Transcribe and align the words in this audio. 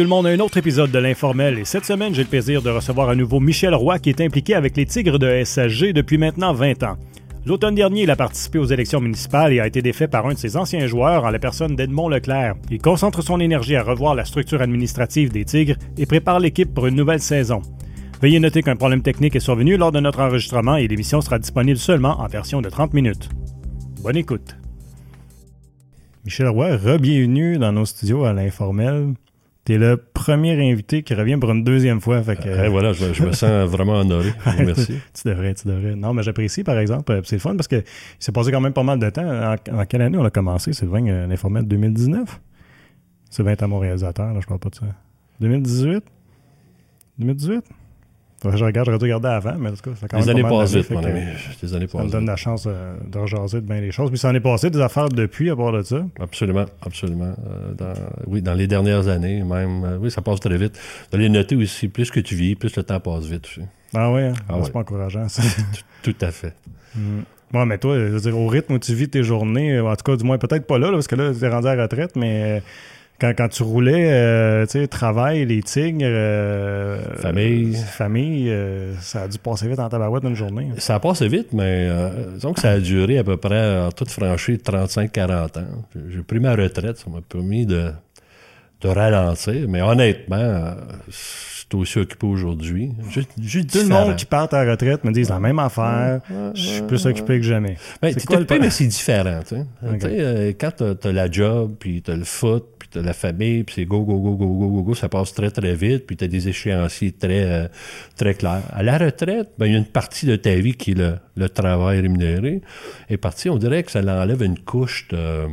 tout 0.00 0.04
le 0.04 0.08
monde 0.08 0.26
à 0.26 0.30
un 0.30 0.40
autre 0.40 0.56
épisode 0.56 0.90
de 0.90 0.98
l'Informel 0.98 1.58
et 1.58 1.66
cette 1.66 1.84
semaine, 1.84 2.14
j'ai 2.14 2.22
le 2.22 2.28
plaisir 2.28 2.62
de 2.62 2.70
recevoir 2.70 3.10
à 3.10 3.14
nouveau 3.14 3.38
Michel 3.38 3.74
Roy 3.74 3.98
qui 3.98 4.08
est 4.08 4.22
impliqué 4.22 4.54
avec 4.54 4.74
les 4.74 4.86
Tigres 4.86 5.18
de 5.18 5.44
SAG 5.44 5.92
depuis 5.92 6.16
maintenant 6.16 6.54
20 6.54 6.84
ans. 6.84 6.96
L'automne 7.44 7.74
dernier, 7.74 8.04
il 8.04 8.10
a 8.10 8.16
participé 8.16 8.58
aux 8.58 8.64
élections 8.64 9.02
municipales 9.02 9.52
et 9.52 9.60
a 9.60 9.66
été 9.66 9.82
défait 9.82 10.08
par 10.08 10.26
un 10.26 10.32
de 10.32 10.38
ses 10.38 10.56
anciens 10.56 10.86
joueurs 10.86 11.24
en 11.24 11.28
la 11.28 11.38
personne 11.38 11.76
d'Edmond 11.76 12.08
Leclerc. 12.08 12.54
Il 12.70 12.80
concentre 12.80 13.20
son 13.20 13.40
énergie 13.40 13.76
à 13.76 13.82
revoir 13.82 14.14
la 14.14 14.24
structure 14.24 14.62
administrative 14.62 15.32
des 15.32 15.44
Tigres 15.44 15.76
et 15.98 16.06
prépare 16.06 16.40
l'équipe 16.40 16.72
pour 16.72 16.86
une 16.86 16.96
nouvelle 16.96 17.20
saison. 17.20 17.60
Veuillez 18.22 18.40
noter 18.40 18.62
qu'un 18.62 18.76
problème 18.76 19.02
technique 19.02 19.36
est 19.36 19.40
survenu 19.40 19.76
lors 19.76 19.92
de 19.92 20.00
notre 20.00 20.20
enregistrement 20.20 20.76
et 20.76 20.88
l'émission 20.88 21.20
sera 21.20 21.38
disponible 21.38 21.78
seulement 21.78 22.18
en 22.22 22.26
version 22.26 22.62
de 22.62 22.70
30 22.70 22.94
minutes. 22.94 23.28
Bonne 24.02 24.16
écoute. 24.16 24.56
Michel 26.24 26.48
Roy, 26.48 26.78
re-bienvenue 26.78 27.58
dans 27.58 27.72
nos 27.72 27.84
studios 27.84 28.24
à 28.24 28.32
l'informel. 28.32 29.12
T'es 29.64 29.76
le 29.76 29.96
premier 29.98 30.52
invité 30.72 31.02
qui 31.02 31.12
revient 31.14 31.36
pour 31.36 31.50
une 31.50 31.62
deuxième 31.64 32.00
fois. 32.00 32.22
Fait 32.22 32.34
que, 32.36 32.48
Euh, 32.48 32.68
voilà, 32.70 32.92
je, 32.94 33.12
je 33.12 33.22
me 33.24 33.32
sens 33.32 33.68
vraiment 33.70 33.94
honoré. 34.00 34.32
Merci. 34.58 34.94
tu 35.14 35.28
devrais, 35.28 35.54
tu 35.54 35.68
devrais. 35.68 35.94
Non, 35.94 36.14
mais 36.14 36.22
j'apprécie, 36.22 36.64
par 36.64 36.78
exemple. 36.78 37.12
euh, 37.12 37.20
C'est 37.24 37.36
le 37.36 37.40
fun 37.40 37.54
parce 37.56 37.68
que 37.68 37.76
il 37.76 37.84
s'est 38.18 38.32
passé 38.32 38.50
quand 38.50 38.60
même 38.60 38.72
pas 38.72 38.82
mal 38.82 38.98
de 38.98 39.10
temps. 39.10 39.22
En, 39.28 39.54
en 39.80 39.84
quelle 39.84 40.00
année 40.02 40.16
on 40.18 40.24
a 40.24 40.30
commencé, 40.30 40.72
Sylvain, 40.72 41.06
euh, 41.06 41.26
l'informel? 41.26 41.64
2019? 41.68 42.40
Sylvain 43.28 43.52
est 43.52 43.62
à 43.62 43.66
mon 43.68 43.78
réalisateur, 43.78 44.32
là, 44.32 44.40
je 44.40 44.46
parle 44.46 44.60
pas 44.60 44.70
de 44.70 44.74
ça. 44.76 44.86
2018? 45.40 46.02
2018? 47.18 47.64
Je 48.42 48.64
regarde, 48.64 48.86
j'aurais 48.86 48.98
dû 48.98 49.04
regarder 49.04 49.28
avant, 49.28 49.54
mais 49.58 49.68
en 49.68 49.72
tout 49.72 49.82
cas, 49.82 49.90
ça 49.90 49.96
fait 49.96 50.08
quand 50.08 50.18
Les 50.18 50.24
même 50.26 50.36
années 50.46 50.56
pas 50.56 50.64
vite, 50.64 50.90
mon 50.90 51.04
ami. 51.04 51.20
Les 51.62 51.74
années 51.74 51.86
Ça 51.88 52.02
me 52.02 52.10
donne 52.10 52.24
la 52.26 52.36
chance 52.36 52.64
euh, 52.66 52.96
de 53.06 53.18
rejaser 53.18 53.60
de 53.60 53.66
bien 53.66 53.80
les 53.80 53.90
choses. 53.92 54.08
Puis 54.08 54.18
ça 54.18 54.30
en 54.30 54.34
est 54.34 54.40
passé 54.40 54.70
des 54.70 54.80
affaires 54.80 55.10
depuis, 55.10 55.50
à 55.50 55.56
part 55.56 55.72
de 55.72 55.82
ça. 55.82 56.06
Absolument, 56.18 56.64
absolument. 56.80 57.34
Euh, 57.50 57.74
dans, 57.74 57.92
oui, 58.26 58.40
dans 58.40 58.54
les 58.54 58.66
dernières 58.66 59.08
années, 59.08 59.42
même. 59.42 59.84
euh, 59.84 59.98
oui, 60.00 60.10
ça 60.10 60.22
passe 60.22 60.40
très 60.40 60.56
vite. 60.56 60.78
De 61.12 61.18
les 61.18 61.28
noter 61.28 61.54
aussi, 61.56 61.88
plus 61.88 62.10
que 62.10 62.20
tu 62.20 62.34
vis, 62.34 62.54
plus 62.54 62.74
le 62.76 62.82
temps 62.82 62.98
passe 63.00 63.26
vite. 63.26 63.44
aussi. 63.44 63.60
Ah 63.94 64.10
ouais, 64.10 64.28
hein? 64.28 64.32
Ah 64.48 64.54
c'est 64.56 64.62
ouais. 64.66 64.70
pas 64.70 64.78
encourageant, 64.80 65.28
ça. 65.28 65.42
Tout 66.02 66.16
à 66.22 66.30
fait. 66.30 66.54
Mm. 66.94 67.20
Ouais, 67.52 67.66
mais 67.66 67.78
toi, 67.78 67.96
je 67.98 68.04
veux 68.04 68.20
dire, 68.20 68.38
au 68.38 68.46
rythme 68.46 68.74
où 68.74 68.78
tu 68.78 68.94
vis 68.94 69.08
tes 69.08 69.22
journées, 69.24 69.74
euh, 69.76 69.84
en 69.90 69.96
tout 69.96 70.04
cas, 70.04 70.16
du 70.16 70.24
moins, 70.24 70.38
peut-être 70.38 70.66
pas 70.66 70.78
là, 70.78 70.86
là, 70.86 70.92
parce 70.92 71.08
que 71.08 71.16
là, 71.16 71.32
tu 71.36 71.44
es 71.44 71.48
rendu 71.48 71.66
à 71.66 71.74
la 71.74 71.82
retraite, 71.82 72.14
mais 72.16 72.58
euh, 72.58 72.60
quand, 73.20 73.32
quand 73.36 73.48
tu 73.48 73.62
roulais, 73.62 74.10
euh, 74.10 74.64
tu 74.66 74.72
sais, 74.80 74.86
travail, 74.88 75.44
les 75.44 75.62
tigres, 75.62 75.98
euh, 76.02 77.02
Famille. 77.16 77.74
euh, 77.76 77.78
famille, 77.78 78.54
ça 79.00 79.22
a 79.22 79.28
dû 79.28 79.38
passer 79.38 79.68
vite 79.68 79.78
en 79.78 79.88
tabarouette 79.88 80.24
une 80.24 80.34
journée. 80.34 80.68
Ça 80.78 80.94
a 80.96 81.00
passé 81.00 81.28
vite, 81.28 81.52
mais 81.52 81.88
disons 82.34 82.52
que 82.52 82.60
ça 82.60 82.70
a 82.70 82.78
duré 82.78 83.18
à 83.18 83.24
peu 83.24 83.36
près 83.36 83.80
en 83.80 83.90
toute 83.92 84.10
franchise 84.10 84.58
35-40 84.64 85.58
ans. 85.58 85.64
J'ai 86.08 86.22
pris 86.22 86.40
ma 86.40 86.54
retraite, 86.54 86.98
ça 86.98 87.10
m'a 87.10 87.20
permis 87.20 87.66
de, 87.66 87.90
de 88.80 88.88
ralentir, 88.88 89.68
mais 89.68 89.82
honnêtement, 89.82 90.74
je 91.08 91.12
suis 91.14 91.66
aussi 91.74 91.98
occupé 91.98 92.26
aujourd'hui. 92.26 92.90
J'ai- 93.40 93.64
Tout 93.64 93.78
le 93.78 93.88
monde 93.88 94.16
qui 94.16 94.24
part 94.26 94.52
à 94.52 94.64
la 94.64 94.72
retraite 94.72 95.04
me 95.04 95.12
disent 95.12 95.28
la 95.30 95.38
même 95.38 95.58
affaire, 95.60 96.20
je 96.54 96.60
suis 96.60 96.82
plus 96.82 97.06
occupé 97.06 97.38
que 97.38 97.44
jamais. 97.44 97.76
Ben, 98.02 98.12
C'est 98.12 98.26
t'es 98.26 98.34
occupé, 98.34 98.58
mais 98.58 98.70
c'est 98.70 98.86
différent. 98.86 99.40
Tu 99.46 99.56
sais. 99.56 99.64
Ok. 99.86 99.94
Tu 99.94 100.00
sais, 100.00 100.16
euh, 100.18 100.52
quand 100.58 100.70
t'as, 100.76 100.94
t'as 100.96 101.12
la 101.12 101.30
job, 101.30 101.74
puis 101.78 102.02
t'as 102.02 102.16
le 102.16 102.24
foot, 102.24 102.64
t'as 102.90 103.02
la 103.02 103.12
famille, 103.12 103.62
puis 103.64 103.74
c'est 103.76 103.84
go, 103.84 104.02
go, 104.02 104.18
go, 104.20 104.34
go, 104.36 104.46
go, 104.46 104.68
go, 104.68 104.82
go, 104.82 104.94
ça 104.94 105.08
passe 105.08 105.32
très, 105.32 105.50
très 105.50 105.74
vite, 105.74 106.06
puis 106.06 106.16
t'as 106.16 106.26
des 106.26 106.48
échéanciers 106.48 107.12
très, 107.12 107.44
euh, 107.44 107.68
très 108.16 108.34
clairs. 108.34 108.62
À 108.72 108.82
la 108.82 108.98
retraite, 108.98 109.50
ben, 109.58 109.66
il 109.66 109.72
y 109.72 109.74
a 109.74 109.78
une 109.78 109.84
partie 109.86 110.26
de 110.26 110.36
ta 110.36 110.54
vie 110.54 110.74
qui 110.74 110.92
est 110.92 110.94
le, 110.98 111.14
le 111.36 111.48
travail 111.48 112.00
rémunéré. 112.00 112.60
Et 113.08 113.16
partie, 113.16 113.48
on 113.48 113.56
dirait 113.58 113.82
que 113.82 113.90
ça 113.90 114.02
l'enlève 114.02 114.42
une 114.42 114.58
couche 114.58 115.08
de... 115.08 115.46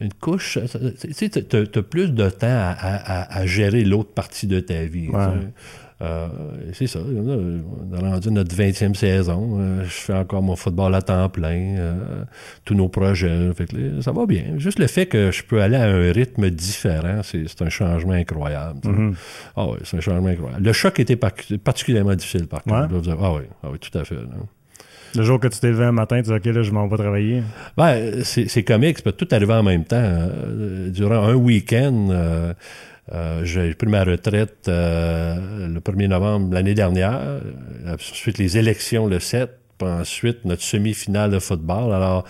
Une 0.00 0.12
couche, 0.14 0.58
tu 1.00 1.12
sais, 1.12 1.28
t'as 1.28 1.82
plus 1.82 2.10
de 2.12 2.28
temps 2.28 2.46
à, 2.48 2.70
à- 2.72 3.20
à- 3.20 3.38
à 3.38 3.46
gérer 3.46 3.84
l'autre 3.84 4.12
partie 4.12 4.48
de 4.48 4.58
ta 4.58 4.82
vie. 4.82 5.08
Ouais. 5.08 5.16
Euh, 6.02 6.26
c'est 6.72 6.88
ça. 6.88 6.98
là, 6.98 7.04
On 7.92 7.94
a 8.04 8.10
rendu 8.10 8.30
notre 8.32 8.54
20e 8.56 8.94
saison. 8.94 9.58
Euh, 9.60 9.84
je 9.84 9.88
fais 9.90 10.14
encore 10.14 10.42
mon 10.42 10.56
football 10.56 10.94
à 10.96 11.02
temps 11.02 11.28
plein. 11.28 11.76
euh, 11.78 12.24
tous 12.64 12.74
nos 12.74 12.88
projets. 12.88 13.52
Fait 13.54 13.66
que 13.66 13.76
là, 13.76 14.02
ça 14.02 14.10
va 14.12 14.26
bien. 14.26 14.58
Juste 14.58 14.78
le 14.80 14.88
fait 14.88 15.06
que 15.06 15.30
je 15.30 15.44
peux 15.44 15.62
aller 15.62 15.76
à 15.76 15.84
un 15.84 16.10
rythme 16.12 16.50
différent, 16.50 17.20
c'est 17.22 17.62
un 17.62 17.68
changement 17.68 18.12
incroyable. 18.14 18.80
Mhm. 18.84 19.14
Ah 19.56 19.66
oui, 19.68 19.76
c'est 19.84 19.96
un 19.96 20.00
changement 20.00 20.28
incroyable. 20.28 20.64
Le 20.64 20.72
choc 20.72 20.98
était 20.98 21.16
par- 21.16 21.30
particulièrement 21.62 22.14
difficile, 22.14 22.46
par 22.48 22.62
contre. 22.64 22.92
Ouais. 22.94 23.14
Ah 23.20 23.32
oui, 23.34 23.42
ah 23.62 23.68
oui, 23.72 23.78
tout 23.78 23.96
à 23.96 24.04
fait. 24.04 24.16
là. 24.16 24.22
Le 25.14 25.22
jour 25.24 25.38
que 25.38 25.46
tu 25.48 25.60
t'es 25.60 25.68
levé 25.68 25.84
un 25.84 25.92
matin, 25.92 26.16
tu 26.22 26.30
dis 26.30 26.32
OK, 26.32 26.44
là, 26.46 26.62
je 26.62 26.70
m'en 26.70 26.88
vais 26.88 26.96
travailler. 26.96 27.42
Ben, 27.76 28.24
c'est 28.24 28.62
comique, 28.62 28.96
c'est 28.96 29.04
pas 29.04 29.12
tout 29.12 29.28
arrivé 29.30 29.52
en 29.52 29.62
même 29.62 29.84
temps. 29.84 29.96
Euh, 30.00 30.88
durant 30.88 31.22
un 31.28 31.34
week-end, 31.34 32.08
euh, 33.12 33.44
j'ai 33.44 33.74
pris 33.74 33.88
ma 33.88 34.04
retraite 34.04 34.68
euh, 34.68 35.68
le 35.68 35.80
1er 35.80 36.08
novembre 36.08 36.54
l'année 36.54 36.74
dernière. 36.74 37.18
Euh, 37.20 37.40
Ensuite, 37.94 38.38
les 38.38 38.56
élections 38.58 39.06
le 39.06 39.20
7. 39.20 39.50
Puis 39.78 39.88
ensuite, 39.88 40.44
notre 40.44 40.62
semi-finale 40.62 41.30
de 41.30 41.38
football. 41.38 41.92
Alors, 41.92 42.24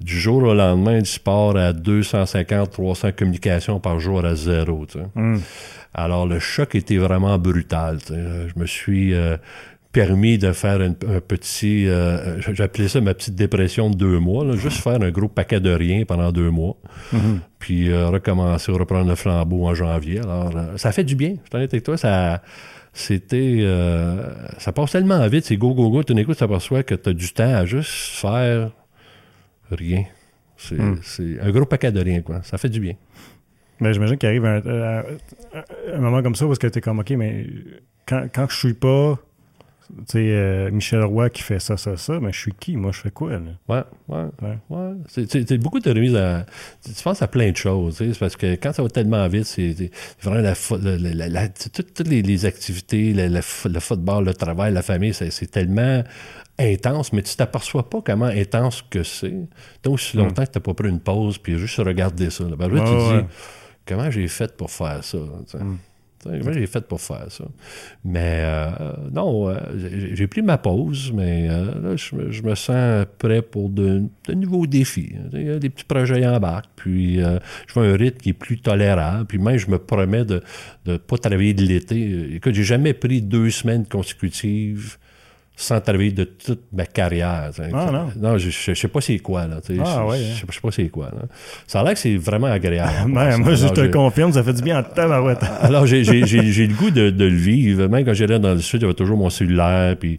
du 0.00 0.18
jour 0.18 0.42
au 0.42 0.54
lendemain, 0.54 0.98
du 1.00 1.08
sport 1.08 1.56
à 1.56 1.72
250, 1.72 2.70
300 2.70 3.12
communications 3.12 3.78
par 3.78 4.00
jour 4.00 4.24
à 4.24 4.34
zéro. 4.34 4.86
tu 4.86 4.98
sais. 4.98 5.04
Mm. 5.14 5.38
Alors, 5.92 6.26
le 6.26 6.40
choc 6.40 6.74
était 6.74 6.96
vraiment 6.96 7.38
brutal. 7.38 7.98
tu 7.98 8.14
sais. 8.14 8.48
Je 8.54 8.58
me 8.58 8.66
suis 8.66 9.14
euh, 9.14 9.36
permis 9.94 10.36
de 10.36 10.52
faire 10.52 10.82
une- 10.82 10.96
un 11.08 11.20
petit... 11.20 11.86
euh, 11.88 12.38
J'appelais 12.52 12.88
ça 12.88 13.00
ma 13.00 13.14
petite 13.14 13.34
dépression 13.36 13.88
de 13.88 13.96
deux 13.96 14.18
mois. 14.18 14.44
là. 14.44 14.56
juste 14.56 14.82
faire 14.82 15.00
un 15.00 15.10
gros 15.10 15.28
paquet 15.28 15.60
de 15.60 15.70
rien 15.70 16.04
pendant 16.04 16.30
deux 16.32 16.50
mois. 16.50 16.76
Mhm. 17.12 17.40
Puis 17.58 17.90
euh, 17.90 18.08
recommencer, 18.08 18.70
reprendre 18.72 19.08
le 19.08 19.14
flambeau 19.14 19.66
en 19.66 19.74
janvier. 19.74 20.18
Alors, 20.20 20.54
euh, 20.54 20.76
ça 20.76 20.92
fait 20.92 21.04
du 21.04 21.14
bien. 21.16 21.36
Je 21.50 21.56
honnête 21.56 21.72
avec 21.72 21.84
toi. 21.84 21.96
Ça... 21.96 22.42
C'était. 22.96 23.56
euh, 23.60 24.30
ça 24.58 24.70
passe 24.72 24.92
tellement 24.92 25.26
vite, 25.26 25.44
c'est 25.46 25.56
go, 25.56 25.74
go, 25.74 25.90
go. 25.90 26.02
Tout 26.04 26.14
d'un 26.14 26.22
coup, 26.22 26.32
tu 26.32 26.38
t'aperçois 26.38 26.82
que 26.84 26.94
tu 26.94 27.08
as 27.08 27.12
du 27.12 27.32
temps 27.32 27.54
à 27.54 27.64
juste 27.66 27.90
faire 27.90 28.70
rien. 29.70 30.04
C'est 30.56 30.76
c'est 31.02 31.40
un 31.40 31.50
gros 31.50 31.64
paquet 31.66 31.90
de 31.90 32.00
rien, 32.00 32.20
quoi. 32.22 32.40
Ça 32.44 32.56
fait 32.58 32.68
du 32.68 32.78
bien. 32.78 32.94
Mais 33.80 33.92
j'imagine 33.92 34.16
qu'il 34.16 34.28
arrive 34.28 34.44
un, 34.44 34.62
euh, 34.64 35.02
un 35.92 35.98
moment 35.98 36.22
comme 36.22 36.36
ça 36.36 36.46
où 36.46 36.54
tu 36.56 36.66
es 36.66 36.80
comme 36.80 37.00
OK, 37.00 37.10
mais 37.18 37.46
quand, 38.06 38.28
quand 38.32 38.46
je 38.48 38.56
suis 38.56 38.74
pas 38.74 39.18
tu 39.88 39.94
sais, 40.06 40.18
euh, 40.30 40.70
Michel 40.70 41.02
Roy 41.04 41.28
qui 41.30 41.42
fait 41.42 41.58
ça, 41.58 41.76
ça, 41.76 41.96
ça, 41.96 42.18
mais 42.20 42.32
je 42.32 42.38
suis 42.38 42.52
qui? 42.58 42.76
Moi, 42.76 42.92
je 42.92 43.00
fais 43.00 43.10
quoi? 43.10 43.30
Là? 43.32 43.38
Ouais, 43.68 43.82
ouais, 44.08 44.24
Ouais. 44.42 44.58
ouais. 44.70 44.92
C'est- 45.08 45.58
beaucoup 45.58 45.80
de 45.80 45.90
remises 45.90 46.16
à. 46.16 46.46
Tu 46.84 46.90
penses 47.02 47.20
à 47.22 47.28
plein 47.28 47.50
de 47.50 47.56
choses, 47.56 47.96
tu 47.98 48.12
sais, 48.12 48.18
parce 48.18 48.36
que 48.36 48.54
quand 48.54 48.72
ça 48.72 48.82
va 48.82 48.88
tellement 48.88 49.26
vite, 49.28 49.44
c'est 49.46 49.74
c'est 49.76 49.90
vraiment 50.22 50.42
la, 50.42 51.48
toutes, 51.48 51.94
toutes 51.94 52.08
les, 52.08 52.22
les 52.22 52.44
activités, 52.46 53.12
le, 53.12 53.28
le 53.28 53.40
fo- 53.40 53.72
le 53.72 53.80
football, 53.80 54.24
le 54.24 54.34
travail, 54.34 54.72
la 54.72 54.82
famille, 54.82 55.12
c'est 55.14 55.50
tellement 55.50 56.02
intense, 56.58 57.12
mais 57.12 57.22
tu 57.22 57.34
t'aperçois 57.36 57.88
pas 57.90 58.00
comment 58.00 58.26
intense 58.26 58.82
que 58.88 59.02
c'est. 59.02 59.34
Tant 59.82 59.92
aussi 59.92 60.16
longtemps 60.16 60.44
que 60.44 60.50
tu 60.52 60.58
n'as 60.58 60.62
pas 60.62 60.74
pris 60.74 60.88
une 60.88 61.00
pause 61.00 61.38
puis 61.38 61.58
juste 61.58 61.76
regarder 61.78 62.30
ça. 62.30 62.44
là. 62.44 62.56
Ben 62.56 62.68
là, 62.68 62.80
tu 62.80 62.86
te 62.90 63.12
ouais. 63.14 63.22
dis, 63.22 63.28
comment 63.86 64.10
j'ai 64.10 64.28
fait 64.28 64.56
pour 64.56 64.70
faire 64.70 65.02
ça? 65.02 65.18
tu 65.18 65.58
sais? 65.58 65.64
Mm. 65.64 65.78
Comment 66.24 66.52
j'ai 66.52 66.66
fait 66.66 66.86
pour 66.86 67.00
faire 67.00 67.26
ça? 67.30 67.44
Mais 68.04 68.40
euh, 68.42 68.70
non, 69.12 69.48
euh, 69.48 69.56
j'ai 70.14 70.26
pris 70.26 70.42
ma 70.42 70.58
pause, 70.58 71.12
mais 71.12 71.48
euh, 71.50 71.66
là, 71.82 71.96
je, 71.96 72.42
me- 72.42 72.54
sens 72.54 73.06
prêt 73.18 73.42
pour 73.42 73.68
de, 73.68 74.02
nouveaux 74.34 74.66
défis. 74.66 75.14
Il 75.32 75.42
y 75.42 75.50
a 75.50 75.58
des 75.58 75.70
petits 75.70 75.84
projets 75.84 76.20
qui 76.20 76.26
embarquent, 76.26 76.70
puis 76.76 77.22
euh, 77.22 77.38
je 77.66 77.78
veux 77.78 77.92
un 77.92 77.96
rythme 77.96 78.18
qui 78.18 78.30
est 78.30 78.34
plus 78.34 78.60
tolérable, 78.60 79.26
puis 79.26 79.38
même 79.38 79.56
je 79.56 79.68
me 79.70 79.78
promets 79.78 80.24
de 80.24 80.42
ne 80.86 80.96
pas 80.96 81.18
travailler 81.18 81.54
de 81.54 81.62
l'été. 81.62 82.34
Écoute, 82.34 82.54
j'ai 82.54 82.64
jamais 82.64 82.94
pris 82.94 83.22
deux 83.22 83.50
semaines 83.50 83.86
consécutives 83.86 84.98
sans 85.56 85.80
travailler 85.80 86.10
de 86.10 86.24
toute 86.24 86.62
ma 86.72 86.84
carrière. 86.84 87.50
Ah, 87.72 87.90
non. 87.92 88.08
Non, 88.16 88.38
je, 88.38 88.50
je, 88.50 88.72
je 88.72 88.74
sais 88.74 88.88
pas 88.88 89.00
c'est 89.00 89.18
quoi. 89.20 89.46
Là. 89.46 89.60
Ah, 89.60 89.62
je, 89.68 89.72
ouais, 90.10 90.18
je, 90.18 90.24
hein. 90.24 90.34
sais 90.40 90.46
pas- 90.46 90.50
je 90.50 90.54
sais 90.54 90.60
pas 90.60 90.70
c'est 90.72 90.88
quoi. 90.88 91.06
Là. 91.06 91.22
Ça 91.66 91.80
a 91.80 91.84
l'air 91.84 91.92
que 91.94 91.98
c'est 92.00 92.16
vraiment 92.16 92.48
agréable. 92.48 93.12
Ouais, 93.14 93.38
moi, 93.38 93.54
je 93.54 93.68
te 93.68 93.80
le 93.80 93.90
confirme, 93.90 94.32
ça 94.32 94.42
fait 94.42 94.52
du 94.52 94.62
bien 94.62 94.80
en 94.80 94.82
tabarouette. 94.82 95.38
alors, 95.60 95.86
j'ai, 95.86 96.02
le 96.02 96.74
goût 96.76 96.90
de, 96.90 97.10
de 97.10 97.24
le 97.24 97.36
vivre. 97.36 97.86
Même 97.86 98.04
quand 98.04 98.14
j'allais 98.14 98.38
dans 98.38 98.54
le 98.54 98.60
sud, 98.60 98.80
j'avais 98.80 98.94
toujours 98.94 99.16
mon 99.16 99.30
cellulaire, 99.30 99.96
puis, 99.96 100.18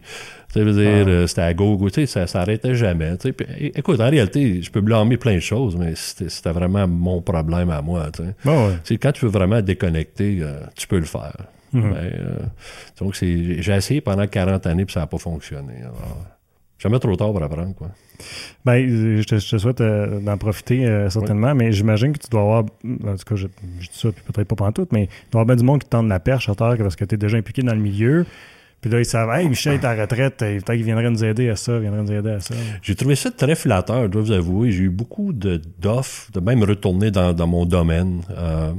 tu 0.54 0.60
veux 0.62 0.72
dire, 0.72 1.04
Ah. 1.06 1.10
euh, 1.10 1.26
c'était 1.26 1.42
à 1.42 1.52
go, 1.52 1.76
go, 1.76 1.88
ça 2.06 2.26
s'arrêtait 2.26 2.74
jamais. 2.74 3.12
Puis, 3.18 3.32
écoute, 3.74 4.00
en 4.00 4.08
réalité, 4.08 4.62
je 4.62 4.70
peux 4.70 4.80
blâmer 4.80 5.18
plein 5.18 5.34
de 5.34 5.40
choses, 5.40 5.76
mais 5.76 5.92
c'était, 5.94 6.50
vraiment 6.52 6.88
mon 6.88 7.20
problème 7.20 7.68
à 7.70 7.82
moi. 7.82 8.06
Bon, 8.42 8.68
ouais. 8.68 8.96
Quand 8.96 9.12
tu 9.12 9.26
veux 9.26 9.30
vraiment 9.30 9.60
déconnecter, 9.60 10.38
euh, 10.40 10.60
tu 10.74 10.86
peux 10.86 10.98
le 10.98 11.04
faire. 11.04 11.36
Mhm. 11.80 11.90
Mais, 11.90 12.12
euh, 12.20 12.36
donc, 13.00 13.14
j'ai 13.14 13.72
essayé 13.72 14.00
pendant 14.00 14.26
40 14.26 14.66
années, 14.66 14.84
puis 14.84 14.94
ça 14.94 15.00
n'a 15.00 15.06
pas 15.06 15.18
fonctionné. 15.18 15.74
Alors, 15.82 16.24
jamais 16.78 16.98
trop 16.98 17.16
tard 17.16 17.32
pour 17.32 17.42
apprendre, 17.42 17.74
quoi. 17.74 17.88
Ben, 18.64 18.74
euh, 18.88 19.20
je 19.20 19.26
te, 19.26 19.38
je 19.38 19.50
te 19.50 19.58
souhaite 19.58 19.80
euh, 19.82 20.20
d'en 20.20 20.38
profiter 20.38 20.86
euh, 20.86 21.10
certainement, 21.10 21.54
mais 21.54 21.70
j'imagine 21.72 22.12
que 22.12 22.18
tu 22.18 22.30
dois 22.30 22.40
avoir, 22.40 22.62
en 22.62 23.16
tout 23.16 23.24
cas, 23.26 23.34
je, 23.34 23.46
je 23.80 23.88
dis 23.88 23.98
ça, 23.98 24.10
puis 24.10 24.22
peut-être 24.32 24.54
pas 24.54 24.72
tout, 24.72 24.88
mais 24.90 25.02
il 25.04 25.30
doit 25.30 25.40
y 25.40 25.42
avoir 25.42 25.46
bien 25.46 25.56
du 25.56 25.64
monde 25.64 25.80
qui 25.80 25.86
te 25.86 25.90
tend 25.90 26.02
la 26.02 26.20
perche 26.20 26.48
à 26.48 26.54
terre 26.54 26.76
parce 26.78 26.96
que 26.96 27.04
tu 27.04 27.14
es 27.14 27.18
déjà 27.18 27.36
impliqué 27.36 27.62
dans 27.62 27.74
le 27.74 27.80
milieu. 27.80 28.24
Puis 28.80 28.90
là, 28.90 28.98
ils 29.00 29.06
savent, 29.06 29.30
hey, 29.30 29.48
Michel 29.48 29.74
est 29.74 29.84
en 29.86 29.96
retraite, 29.96 30.36
peut-être 30.36 30.64
qu'il 30.72 30.84
viendrait 30.84 31.10
nous 31.10 31.24
aider 31.24 31.48
à 31.48 31.56
ça, 31.56 31.78
viendrait 31.78 32.02
nous 32.02 32.12
aider 32.12 32.30
à 32.30 32.40
ça. 32.40 32.54
J'ai 32.82 32.94
trouvé 32.94 33.16
ça 33.16 33.30
très 33.30 33.54
flatteur, 33.54 34.02
je 34.04 34.08
dois 34.08 34.22
vous 34.22 34.32
avouer. 34.32 34.70
J'ai 34.70 34.84
eu 34.84 34.90
beaucoup 34.90 35.32
de- 35.32 35.60
d'offres 35.78 36.30
de, 36.32 36.40
même 36.40 36.62
retourner 36.62 37.10
dans, 37.10 37.32
dans 37.32 37.46
mon 37.46 37.64
domaine. 37.64 38.20
Euh, 38.30 38.72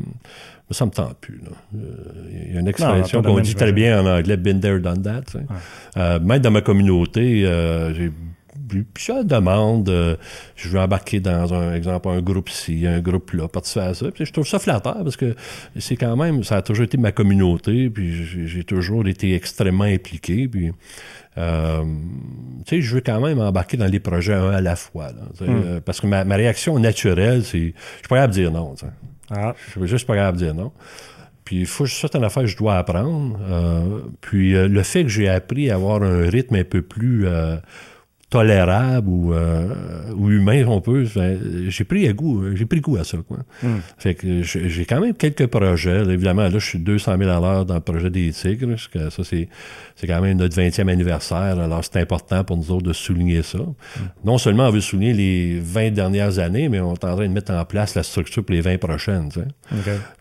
ça 0.72 0.86
me 0.86 0.92
tente 0.92 1.18
plus. 1.20 1.42
Il 1.74 2.54
y 2.54 2.58
a 2.58 2.60
une 2.60 2.68
expression 2.68 3.22
qu'on 3.22 3.40
dit 3.40 3.56
très 3.56 3.72
bien 3.72 4.02
en 4.02 4.06
anglais, 4.06 4.38
been 4.38 4.60
there, 4.60 4.80
done 4.80 5.02
that. 5.04 6.20
même 6.20 6.40
dans 6.40 6.52
ma 6.52 6.62
communauté, 6.62 7.42
j'ai 7.96 8.12
plusieurs 8.94 9.24
demandes. 9.24 10.18
je 10.56 10.70
veux 10.70 10.80
embarquer 10.80 11.20
dans 11.20 11.54
un 11.54 11.74
exemple 11.74 12.10
un 12.10 12.22
groupe 12.22 12.50
ci, 12.50 12.86
un 12.86 13.00
groupe 13.00 13.32
là, 13.32 13.48
participer 13.48 13.86
à 13.86 13.94
ça. 13.94 14.12
Puis 14.12 14.26
je 14.26 14.34
trouve 14.34 14.48
ça 14.48 14.60
flatteur 14.60 15.04
parce 15.04 15.18
que 15.18 15.36
c'est 15.78 15.96
quand 15.96 16.16
même, 16.18 16.44
ça 16.44 16.58
a 16.58 16.62
toujours 16.62 16.86
été 16.86 16.98
ma 16.98 17.12
communauté, 17.12 17.90
puis 17.90 18.26
j'ai 18.26 18.64
toujours 18.64 19.08
été 19.08 19.36
extrêmement 19.36 19.86
impliqué. 19.86 20.48
Puis 20.48 20.72
euh, 21.38 21.84
tu 22.66 22.76
sais, 22.76 22.82
je 22.82 22.96
veux 22.96 23.02
quand 23.02 23.22
même 23.22 23.40
embarquer 23.40 23.78
dans 23.78 23.86
les 23.86 24.00
projets 24.00 24.34
un 24.34 24.50
à 24.50 24.62
la 24.62 24.76
fois. 24.76 25.10
Hmm. 25.10 25.42
Euh, 25.42 25.80
parce 25.84 26.02
que 26.02 26.08
ma, 26.08 26.24
réaction 26.24 26.80
naturelle, 26.80 27.44
c'est. 27.44 27.60
Je 27.60 27.64
suis 27.66 28.08
pas 28.10 28.16
capable 28.16 28.34
de 28.34 28.40
dire 28.40 28.52
non. 28.52 28.74
Ah. 29.30 29.54
Je 29.66 29.72
suis 29.72 29.88
juste 29.88 30.08
pas 30.08 30.16
capable 30.16 30.38
de 30.38 30.46
dire 30.46 30.56
non. 30.56 30.72
Puis 31.44 31.62
il 31.62 31.66
faut 31.66 31.86
c'est 31.86 32.16
une 32.16 32.24
affaire 32.24 32.44
que 32.44 32.50
je 32.50 32.58
dois 32.58 32.78
apprendre. 32.78 33.40
Euh, 33.42 34.02
puis 34.22 34.52
le 34.52 34.84
fait 34.84 35.04
que 35.04 35.10
j'ai 35.10 35.30
appris 35.30 35.70
à 35.70 35.76
avoir 35.76 36.04
un 36.04 36.30
rythme 36.30 36.56
un 36.56 36.64
peu 36.64 36.82
plus 36.82 37.26
tolérable 38.30 39.08
ou, 39.10 39.34
euh, 39.34 40.12
ou 40.16 40.30
humain, 40.30 40.66
on 40.68 40.82
peut. 40.82 41.06
j'ai 41.06 41.84
pris 41.86 42.14
goût, 42.14 42.56
j'ai 42.56 42.66
pris 42.66 42.82
goût 42.82 42.98
à 42.98 43.04
ça. 43.04 43.18
Quoi. 43.28 43.38
Hmm. 43.64 43.78
Fait 43.98 44.16
que 44.16 44.44
j'ai 44.44 44.86
quand 44.86 45.00
même 45.00 45.14
quelques 45.14 45.48
projets. 45.48 46.04
évidemment, 46.04 46.44
là, 46.44 46.60
je 46.60 46.66
suis 46.66 46.80
200 46.80 47.18
000 47.18 47.30
à 47.30 47.40
l'heure 47.40 47.66
dans 47.66 47.76
le 47.76 47.82
projet 47.82 48.10
des 48.10 48.32
Tigres. 48.32 48.76
Que 48.92 49.10
ça, 49.10 49.24
c'est, 49.24 49.48
quand 50.06 50.22
même 50.22 50.38
notre 50.38 50.56
20e 50.56 50.90
anniversaire. 50.90 51.60
Alors, 51.60 51.84
c'est 51.84 52.00
important 52.00 52.44
pour 52.44 52.58
nous 52.58 52.72
autres 52.72 52.86
de 52.88 52.94
souligner 52.94 53.44
ça. 53.44 53.60
Hmm. 53.60 54.02
Non 54.26 54.38
seulement 54.38 54.68
on 54.68 54.72
veut 54.72 54.82
souligner 54.82 55.14
les 55.14 55.60
20 55.60 55.92
dernières 55.92 56.40
années, 56.40 56.68
mais 56.70 56.80
on 56.82 56.94
est 56.94 57.06
en 57.06 57.16
train 57.16 57.28
de 57.28 57.34
mettre 57.34 57.54
en 57.54 57.64
place 57.66 57.96
la 57.96 58.04
structure 58.04 58.44
pour 58.44 58.54
les 58.54 58.62
20 58.62 58.78
prochaines. 58.78 59.30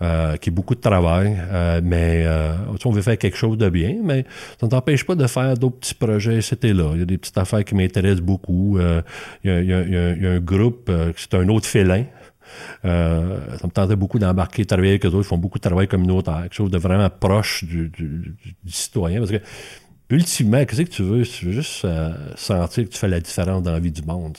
Euh, 0.02 0.36
qui 0.36 0.50
est 0.50 0.52
beaucoup 0.52 0.74
de 0.74 0.80
travail. 0.80 1.36
Euh, 1.50 1.80
mais 1.82 2.22
euh, 2.24 2.54
on 2.84 2.90
veut 2.90 3.02
faire 3.02 3.18
quelque 3.18 3.36
chose 3.36 3.58
de 3.58 3.68
bien, 3.68 3.96
mais 4.02 4.24
ça 4.60 4.66
ne 4.66 4.70
t'empêche 4.70 5.04
pas 5.04 5.14
de 5.14 5.26
faire 5.26 5.56
d'autres 5.56 5.78
petits 5.78 5.94
projets. 5.94 6.40
C'était 6.40 6.72
là. 6.72 6.90
Il 6.94 7.00
y 7.00 7.02
a 7.02 7.06
des 7.06 7.18
petites 7.18 7.38
affaires 7.38 7.64
qui 7.64 7.74
m'intéressent 7.74 7.95
m'intéresse 7.96 8.20
beaucoup. 8.20 8.78
Euh, 8.78 9.02
il 9.44 9.50
y, 9.50 9.72
a 9.72 10.30
un 10.32 10.40
groupe, 10.40 10.88
euh, 10.88 11.12
c'est 11.16 11.34
un 11.34 11.48
autre 11.48 11.66
félin. 11.66 12.04
Euh, 12.84 13.38
ça 13.58 13.66
me 13.66 13.72
tentait 13.72 13.96
beaucoup 13.96 14.18
d'embarquer, 14.18 14.64
travailler 14.64 14.90
avec 14.90 15.04
eux 15.04 15.08
autres. 15.08 15.26
Ils 15.26 15.28
font 15.28 15.38
beaucoup 15.38 15.58
de 15.58 15.62
travail 15.68 15.88
communautaire, 15.88 16.42
quelque 16.42 16.54
chose 16.54 16.70
de 16.70 16.78
vraiment 16.78 17.10
proche 17.10 17.64
du, 17.64 17.90
citoyen. 18.66 19.18
Parce 19.18 19.32
que, 19.32 19.40
ultimement, 20.10 20.64
qu'est-ce 20.64 20.82
que 20.82 20.90
tu 20.90 21.02
veux? 21.02 21.22
Tu 21.22 21.46
veux 21.46 21.52
juste 21.52 21.86
sentir 22.36 22.84
que 22.84 22.90
tu 22.90 22.98
fais 22.98 23.08
la 23.08 23.20
différence 23.20 23.62
dans 23.62 23.72
la 23.72 23.80
vie 23.80 23.90
du 23.90 24.02
monde. 24.02 24.36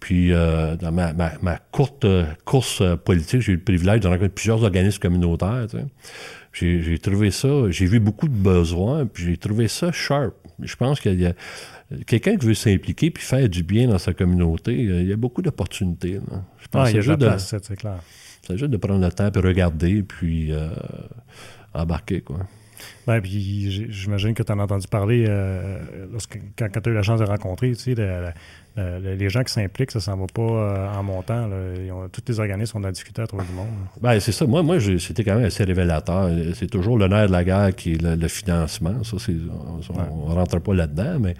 Puis, 0.00 0.30
dans 0.30 0.92
ma, 0.92 1.58
courte 1.70 2.06
course 2.44 2.82
politique, 3.04 3.42
j'ai 3.42 3.52
eu 3.52 3.56
le 3.56 3.62
privilège 3.62 4.00
de 4.00 4.08
rencontrer 4.08 4.30
plusieurs 4.30 4.62
organismes 4.62 5.00
communautaires. 5.00 5.66
J'ai 6.52 6.98
trouvé 6.98 7.30
ça, 7.30 7.48
j'ai 7.68 7.84
vu 7.84 8.00
beaucoup 8.00 8.28
de 8.28 8.34
besoins, 8.34 9.04
puis 9.04 9.24
j'ai 9.24 9.36
trouvé 9.36 9.68
ça 9.68 9.92
sharp. 9.92 10.34
Je 10.62 10.74
pense 10.74 11.00
qu'il 11.00 11.20
y 11.20 11.26
a 11.26 11.34
quelqu'un 12.06 12.36
qui 12.36 12.46
veut 12.46 12.54
s'impliquer 12.54 13.10
puis 13.10 13.22
faire 13.22 13.48
du 13.48 13.62
bien 13.62 13.88
dans 13.88 13.98
sa 13.98 14.12
communauté, 14.12 14.72
euh, 14.72 15.02
il 15.02 15.08
y 15.08 15.12
a 15.12 15.16
beaucoup 15.16 15.42
d'opportunités. 15.42 16.20
Je 16.58 16.68
pense 16.68 16.88
ah, 16.88 16.90
il 16.90 16.96
y 16.96 16.98
a 16.98 17.02
juste 17.02 17.18
de, 17.18 17.26
place, 17.26 17.54
c'est 17.62 17.76
clair. 17.76 18.00
C'est 18.42 18.56
juste 18.56 18.70
de 18.70 18.76
prendre 18.76 19.04
le 19.04 19.12
temps, 19.12 19.30
puis 19.30 19.42
regarder, 19.42 20.02
puis 20.02 20.52
euh, 20.52 20.70
embarquer, 21.74 22.20
quoi. 22.20 22.46
Ben, 23.06 23.20
puis 23.20 23.90
j'imagine 23.90 24.34
que 24.34 24.42
tu 24.42 24.52
en 24.52 24.58
as 24.58 24.64
entendu 24.64 24.88
parler 24.88 25.26
euh, 25.28 25.78
quand, 26.58 26.68
tu 26.68 26.88
as 26.88 26.92
eu 26.92 26.94
la 26.94 27.02
chance 27.02 27.20
de 27.20 27.24
rencontrer, 27.24 27.72
tu 27.72 27.94
sais, 27.94 28.34
les 28.76 29.28
gens 29.30 29.42
qui 29.42 29.52
s'impliquent, 29.52 29.90
ça 29.90 30.00
s'en 30.00 30.16
va 30.16 30.26
pas 30.26 30.42
euh, 30.42 30.88
en 30.94 31.02
montant. 31.02 31.48
tous 32.12 32.22
les 32.28 32.40
organismes, 32.40 32.78
on 32.78 32.84
a 32.84 32.90
discuté 32.92 33.22
à 33.22 33.26
travers 33.26 33.46
du 33.46 33.52
monde. 33.52 33.68
Ben, 34.00 34.18
c'est 34.20 34.32
ça. 34.32 34.46
Moi, 34.46 34.62
moi 34.62 34.78
c'était 34.80 35.24
quand 35.24 35.36
même 35.36 35.44
assez 35.44 35.64
révélateur. 35.64 36.30
C'est 36.54 36.70
toujours 36.70 36.98
le 36.98 37.08
nerf 37.08 37.28
de 37.28 37.32
la 37.32 37.44
guerre 37.44 37.74
qui 37.74 37.92
est 37.92 38.02
le, 38.02 38.28
financement. 38.28 39.02
Ça, 39.04 39.16
on 39.94 40.28
ne 40.28 40.34
rentre 40.34 40.58
pas 40.58 40.74
là-dedans, 40.74 41.18
mais 41.20 41.34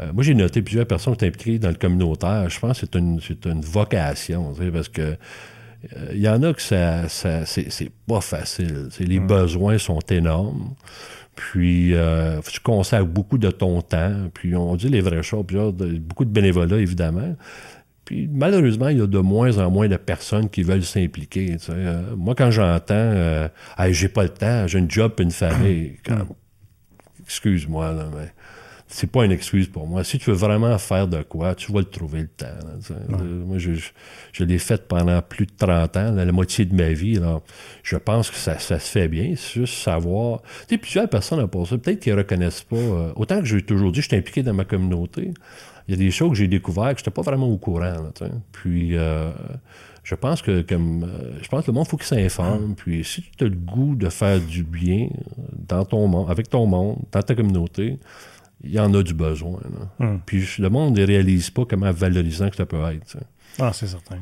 euh, 0.00 0.12
moi, 0.12 0.22
j'ai 0.22 0.34
noté 0.34 0.62
plusieurs 0.62 0.86
personnes 0.86 1.14
qui 1.16 1.20
sont 1.20 1.28
impliquées 1.28 1.58
dans 1.58 1.70
le 1.70 1.76
communautaire. 1.76 2.48
Je 2.48 2.60
pense 2.60 2.80
que 2.80 2.86
c'est 2.86 2.98
une, 2.98 3.20
une 3.46 3.60
vocation, 3.62 4.54
parce 4.72 4.88
que 4.88 5.16
il 6.12 6.20
y 6.20 6.28
en 6.28 6.42
a 6.42 6.52
que 6.52 6.62
ça, 6.62 7.08
c'est 7.08 7.90
pas 8.06 8.20
facile. 8.20 8.88
Les 9.00 9.20
besoins 9.20 9.78
sont 9.78 10.00
énormes. 10.10 10.74
Puis, 11.36 11.94
euh, 11.94 12.40
tu 12.50 12.60
consacres 12.60 13.06
beaucoup 13.06 13.36
de 13.36 13.50
ton 13.50 13.82
temps. 13.82 14.30
Puis, 14.32 14.56
on 14.56 14.74
dit 14.74 14.88
les 14.88 15.02
vraies 15.02 15.22
choses. 15.22 15.44
beaucoup 15.44 16.24
de 16.24 16.30
bénévolat, 16.30 16.78
évidemment. 16.78 17.36
Puis, 18.06 18.28
malheureusement, 18.32 18.88
il 18.88 18.98
y 18.98 19.02
a 19.02 19.06
de 19.06 19.18
moins 19.18 19.58
en 19.58 19.70
moins 19.70 19.88
de 19.88 19.96
personnes 19.96 20.48
qui 20.48 20.62
veulent 20.62 20.84
s'impliquer. 20.84 21.56
Euh, 21.68 22.14
moi, 22.16 22.34
quand 22.34 22.50
j'entends 22.50 22.94
euh, 22.94 23.48
j'ai 23.90 24.08
pas 24.08 24.22
le 24.22 24.30
temps, 24.30 24.66
j'ai 24.66 24.78
une 24.78 24.90
job 24.90 25.12
et 25.18 25.22
une 25.22 25.30
famille 25.30 25.96
excuse-moi, 27.26 27.92
là, 27.92 28.06
mais 28.14 28.32
c'est 28.88 29.10
pas 29.10 29.24
une 29.24 29.32
excuse 29.32 29.68
pour 29.68 29.86
moi. 29.86 30.04
Si 30.04 30.18
tu 30.18 30.30
veux 30.30 30.36
vraiment 30.36 30.76
faire 30.78 31.08
de 31.08 31.22
quoi, 31.22 31.54
tu 31.54 31.72
vas 31.72 31.80
le 31.80 31.86
trouver 31.86 32.20
le 32.20 32.28
temps. 32.28 32.46
moi, 33.46 33.58
je, 33.58 33.72
je, 34.32 34.44
l'ai 34.44 34.58
fait 34.58 34.86
pendant 34.86 35.20
plus 35.22 35.46
de 35.46 35.52
30 35.58 35.96
ans, 35.96 36.12
la 36.12 36.32
moitié 36.32 36.64
de 36.64 36.74
ma 36.74 36.92
vie. 36.92 37.16
Alors, 37.16 37.42
je 37.82 37.96
pense 37.96 38.30
que 38.30 38.36
ça, 38.36 38.58
ça 38.58 38.78
se 38.78 38.90
fait 38.90 39.08
bien. 39.08 39.34
C'est 39.36 39.60
juste 39.60 39.74
savoir. 39.74 40.42
Tu 40.42 40.74
sais, 40.74 40.78
plusieurs 40.78 41.08
personnes 41.08 41.40
ont 41.40 41.64
ça. 41.64 41.78
Peut-être 41.78 42.00
qu'ils 42.00 42.12
ne 42.12 42.18
reconnaissent 42.18 42.62
pas. 42.62 42.76
Euh, 42.76 43.12
autant 43.16 43.40
que 43.40 43.46
j'ai 43.46 43.62
toujours 43.62 43.90
dit, 43.90 44.00
je 44.00 44.08
suis 44.08 44.16
impliqué 44.16 44.42
dans 44.42 44.54
ma 44.54 44.64
communauté. 44.64 45.32
Il 45.88 45.92
y 45.92 45.94
a 45.94 45.98
des 45.98 46.10
choses 46.10 46.30
que 46.30 46.36
j'ai 46.36 46.48
découvertes 46.48 46.94
que 46.94 46.98
je 46.98 47.02
n'étais 47.02 47.10
pas 47.10 47.22
vraiment 47.22 47.48
au 47.48 47.58
courant. 47.58 47.80
Là, 47.80 48.10
Puis, 48.52 48.96
euh, 48.96 49.30
je 50.06 50.14
pense 50.14 50.40
que 50.40 50.62
comme 50.62 51.02
euh, 51.02 51.32
je 51.42 51.48
pense 51.48 51.64
que 51.64 51.72
le 51.72 51.74
monde 51.74 51.88
faut 51.88 51.96
qu'il 51.96 52.06
s'informe. 52.06 52.76
Puis 52.76 53.02
si 53.04 53.24
tu 53.36 53.42
as 53.42 53.48
le 53.48 53.56
goût 53.56 53.96
de 53.96 54.08
faire 54.08 54.40
du 54.40 54.62
bien 54.62 55.08
dans 55.66 55.84
ton 55.84 56.06
monde, 56.06 56.30
avec 56.30 56.48
ton 56.48 56.64
monde, 56.64 56.98
dans 57.10 57.22
ta 57.22 57.34
communauté, 57.34 57.98
il 58.66 58.74
y 58.74 58.80
en 58.80 58.92
a 58.94 59.02
du 59.02 59.14
besoin. 59.14 59.60
Hmm. 59.98 60.18
Puis 60.26 60.46
le 60.58 60.68
monde 60.68 60.98
ne 60.98 61.06
réalise 61.06 61.50
pas 61.50 61.64
comment 61.64 61.90
valorisant 61.92 62.50
que 62.50 62.56
ça 62.56 62.66
peut 62.66 62.82
être. 62.92 63.16
Ah, 63.58 63.72
c'est 63.72 63.86
certain. 63.86 64.18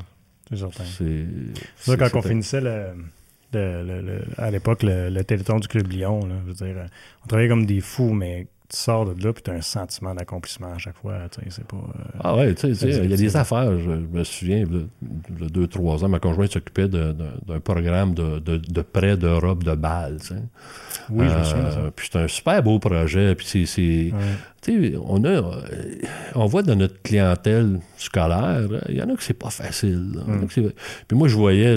C'est 0.49 0.57
certain. 0.57 0.83
C'est, 1.77 1.97
quand 1.97 2.19
on 2.19 2.21
finissait 2.21 2.61
à 4.37 4.51
l'époque 4.51 4.83
le, 4.83 5.21
téléthon 5.23 5.59
du 5.59 5.67
Club 5.67 5.91
Lyon, 5.91 6.21
je 6.21 6.47
veux 6.47 6.53
dire, 6.53 6.85
on 7.23 7.27
travaillait 7.27 7.49
comme 7.49 7.65
des 7.65 7.81
fous, 7.81 8.13
mais 8.13 8.47
tu 8.69 8.77
sors 8.77 9.05
de 9.05 9.23
là, 9.23 9.33
puis 9.33 9.43
tu 9.43 9.51
as 9.51 9.53
un 9.53 9.61
sentiment 9.61 10.15
d'accomplissement 10.15 10.73
à 10.73 10.77
chaque 10.77 10.95
fois. 10.97 11.15
C'est 11.49 11.65
pas, 11.65 11.77
euh, 11.77 12.19
ah 12.23 12.35
ouais, 12.35 12.53
tu 12.55 12.73
sais, 12.73 12.87
il 12.87 13.09
y 13.09 13.13
a 13.13 13.17
des 13.17 13.37
affaires. 13.37 13.77
Je, 13.79 13.89
me 13.89 14.23
souviens, 14.23 14.65
il 14.65 15.41
y 15.41 15.45
a 15.45 15.49
deux, 15.49 15.67
trois 15.67 16.03
ans, 16.03 16.09
ma 16.09 16.19
conjointe 16.19 16.51
s'occupait 16.51 16.87
d'un 16.87 17.59
programme 17.63 18.13
de, 18.13 18.39
de, 18.39 18.57
de 18.57 18.81
prêt 18.81 19.17
d'Europe 19.17 19.63
de 19.63 19.75
balles. 19.75 20.17
Oui, 21.09 21.27
je 21.29 21.37
me 21.37 21.43
souviens. 21.43 21.65
Euh, 21.65 21.91
puis 21.95 22.09
c'est 22.11 22.19
un 22.19 22.27
super 22.27 22.63
beau 22.63 22.79
projet. 22.79 23.35
Puis 23.35 23.67
c'est 23.67 24.11
on, 25.05 25.23
a, 25.23 25.27
euh, 25.27 25.61
on 26.35 26.45
voit 26.45 26.61
dans 26.61 26.75
notre 26.75 27.01
clientèle 27.01 27.79
scolaire, 27.97 28.61
il 28.89 28.95
y 28.95 29.01
en 29.01 29.09
a 29.09 29.15
que 29.15 29.23
c'est 29.23 29.33
pas 29.33 29.49
facile. 29.49 30.21
Mm. 30.27 30.47
Puis 30.47 31.17
moi, 31.17 31.27
je 31.27 31.35
voyais 31.35 31.75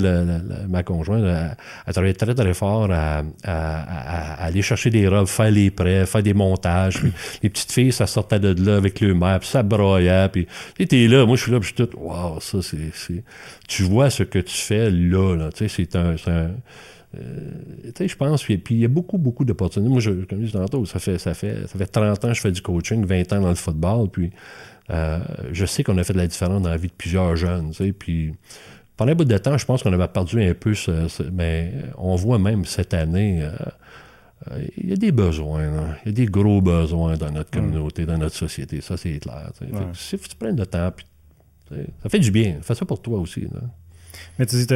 ma 0.68 0.82
conjointe, 0.82 1.24
elle, 1.24 1.92
travaillait 1.92 2.14
très, 2.14 2.34
très 2.34 2.54
fort 2.54 2.90
à, 2.90 3.22
aller 3.44 4.62
chercher 4.62 4.90
des 4.90 5.06
robes, 5.08 5.26
faire 5.26 5.50
les 5.50 5.70
prêts, 5.70 6.04
faire 6.06 6.22
des 6.22 6.34
montages. 6.34 7.00
les 7.42 7.48
petites 7.48 7.72
filles, 7.72 7.92
ça 7.92 8.06
sortait 8.06 8.40
de 8.40 8.54
là 8.64 8.76
avec 8.76 9.00
le 9.00 9.14
mère, 9.14 9.38
puis 9.40 9.48
ça 9.48 9.62
broyait. 9.62 10.28
Puis 10.28 10.46
tu 10.76 11.04
es 11.04 11.08
là, 11.08 11.24
moi, 11.24 11.36
je 11.36 11.42
suis 11.42 11.52
là, 11.52 11.60
puis 11.60 11.70
je 11.70 11.82
suis 11.82 11.86
tout, 11.86 11.98
wow, 11.98 12.40
ça, 12.40 12.58
c'est. 12.62 13.22
Tu 13.68 13.82
vois 13.82 14.10
ce 14.10 14.22
que 14.22 14.38
tu 14.38 14.56
fais 14.56 14.90
là, 14.90 15.36
là 15.36 15.50
tu 15.52 15.68
sais, 15.68 15.74
c'est 15.74 15.96
un 15.96 16.16
euh, 16.28 16.48
je 17.14 18.16
pense, 18.16 18.44
puis 18.44 18.60
il 18.70 18.78
y 18.78 18.84
a 18.84 18.88
beaucoup, 18.88 19.18
beaucoup 19.18 19.44
d'opportunités. 19.44 19.90
Moi, 19.90 20.00
je, 20.00 20.10
comme 20.10 20.40
je 20.40 20.46
disais 20.46 20.58
tantôt, 20.58 20.84
ça 20.84 20.98
fait, 20.98 21.18
ça, 21.18 21.34
fait, 21.34 21.66
ça 21.66 21.78
fait 21.78 21.86
30 21.86 22.24
ans 22.24 22.28
que 22.28 22.34
je 22.34 22.40
fais 22.40 22.52
du 22.52 22.62
coaching, 22.62 23.04
20 23.04 23.32
ans 23.32 23.40
dans 23.40 23.48
le 23.48 23.54
football, 23.54 24.08
puis 24.10 24.30
euh, 24.90 25.18
je 25.52 25.66
sais 25.66 25.82
qu'on 25.82 25.96
a 25.98 26.04
fait 26.04 26.12
de 26.12 26.18
la 26.18 26.26
différence 26.26 26.62
dans 26.62 26.70
la 26.70 26.76
vie 26.76 26.88
de 26.88 26.92
plusieurs 26.92 27.36
jeunes, 27.36 27.70
tu 27.70 27.84
sais, 27.84 27.92
puis 27.92 28.34
pendant 28.96 29.12
un 29.12 29.14
bout 29.14 29.24
de 29.24 29.38
temps, 29.38 29.56
je 29.56 29.64
pense 29.64 29.82
qu'on 29.82 29.92
avait 29.92 30.08
perdu 30.08 30.42
un 30.42 30.54
peu, 30.54 30.74
mais 31.32 31.72
on 31.96 32.16
voit 32.16 32.38
même 32.38 32.64
cette 32.64 32.94
année, 32.94 33.42
euh, 33.42 34.62
il 34.76 34.90
y 34.90 34.92
a 34.92 34.96
des 34.96 35.12
besoins, 35.12 35.96
il 36.04 36.08
y 36.08 36.10
a 36.10 36.12
des 36.12 36.26
gros 36.26 36.60
besoins 36.60 37.16
dans 37.16 37.30
notre 37.30 37.50
mm. 37.50 37.60
communauté, 37.60 38.06
dans 38.06 38.18
notre 38.18 38.36
société, 38.36 38.80
ça 38.80 38.96
c'est 38.96 39.18
clair. 39.18 39.50
Si 39.94 40.18
tu 40.18 40.36
prends 40.36 40.50
le 40.50 40.66
temps, 40.66 40.92
ça 42.02 42.08
fait 42.08 42.18
du 42.18 42.30
bien, 42.30 42.56
fais 42.62 42.74
ça 42.74 42.84
pour 42.84 43.00
toi 43.00 43.18
aussi. 43.18 43.42
Là. 43.42 43.60
Mais 44.38 44.46
tu 44.46 44.54
dis, 44.56 44.66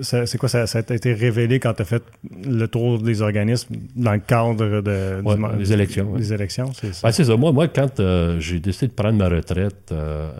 c'est 0.00 0.38
quoi, 0.38 0.48
ça, 0.48 0.64
a 0.64 0.94
été 0.94 1.12
révélé 1.12 1.60
quand 1.60 1.74
tu 1.74 1.82
as 1.82 1.84
fait 1.84 2.02
le 2.44 2.66
tour 2.66 2.98
des 2.98 3.20
organismes 3.20 3.76
dans 3.94 4.12
le 4.12 4.20
cadre 4.20 4.80
de, 4.80 5.56
des 5.58 5.72
élections. 5.72 6.14
Des 6.14 6.32
élections, 6.32 6.72
c'est 6.72 6.94
ça? 6.94 7.12
c'est 7.12 7.24
ça. 7.24 7.36
Moi, 7.36 7.52
moi 7.52 7.68
quand 7.68 8.00
euh, 8.00 8.40
j'ai 8.40 8.58
décidé 8.58 8.88
de 8.88 8.92
prendre 8.92 9.18
ma 9.18 9.28
retraite, 9.28 9.92
euh, 9.92 10.30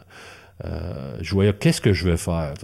euh, 0.64 1.18
je 1.20 1.34
voyais 1.34 1.52
qu'est-ce 1.52 1.82
que 1.82 1.92
je 1.92 2.08
vais 2.08 2.16
faire. 2.16 2.54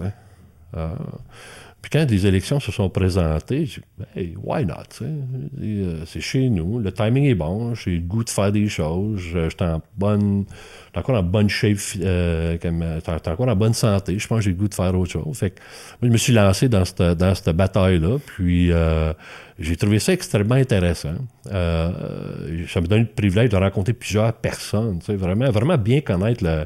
Puis 1.83 1.89
quand 1.91 2.09
les 2.09 2.25
élections 2.25 2.61
se 2.61 2.71
sont 2.71 2.89
présentées, 2.89 3.65
j'ai 3.65 3.81
dit, 3.81 4.05
hey, 4.15 4.37
why 4.41 4.65
not? 4.65 4.83
Euh, 5.01 5.99
c'est 6.05 6.21
chez 6.21 6.49
nous, 6.49 6.79
le 6.79 6.93
timing 6.93 7.25
est 7.25 7.35
bon, 7.35 7.75
j'ai 7.75 7.97
le 7.97 7.99
goût 7.99 8.23
de 8.23 8.29
faire 8.29 8.53
des 8.53 8.69
choses, 8.69 9.19
j'étais 9.19 9.65
en 9.65 9.81
bonne, 9.97 10.45
encore 10.95 11.17
en 11.17 11.23
bonne 11.23 11.49
shape, 11.49 11.77
euh, 11.99 12.57
euh 12.63 12.99
encore 13.05 13.49
en 13.49 13.55
bonne 13.57 13.73
santé, 13.73 14.17
je 14.17 14.25
pense 14.25 14.37
que 14.37 14.43
j'ai 14.45 14.51
le 14.51 14.55
goût 14.55 14.69
de 14.69 14.73
faire 14.73 14.97
autre 14.97 15.11
chose. 15.11 15.37
Fait 15.37 15.49
que 15.49 15.59
je 16.01 16.07
me 16.07 16.15
suis 16.15 16.31
lancé 16.31 16.69
dans 16.69 16.85
cette, 16.85 17.01
dans 17.01 17.35
cette 17.35 17.53
bataille-là, 17.53 18.17
puis 18.27 18.71
euh, 18.71 19.11
j'ai 19.59 19.75
trouvé 19.75 19.99
ça 19.99 20.13
extrêmement 20.13 20.55
intéressant. 20.55 21.15
Euh, 21.51 21.91
ça 22.69 22.79
me 22.79 22.87
donne 22.87 23.01
le 23.01 23.07
privilège 23.07 23.49
de 23.49 23.57
rencontrer 23.57 23.91
plusieurs 23.91 24.31
personnes, 24.31 24.99
vraiment, 25.09 25.51
vraiment 25.51 25.77
bien 25.77 25.99
connaître 25.99 26.45
le 26.45 26.65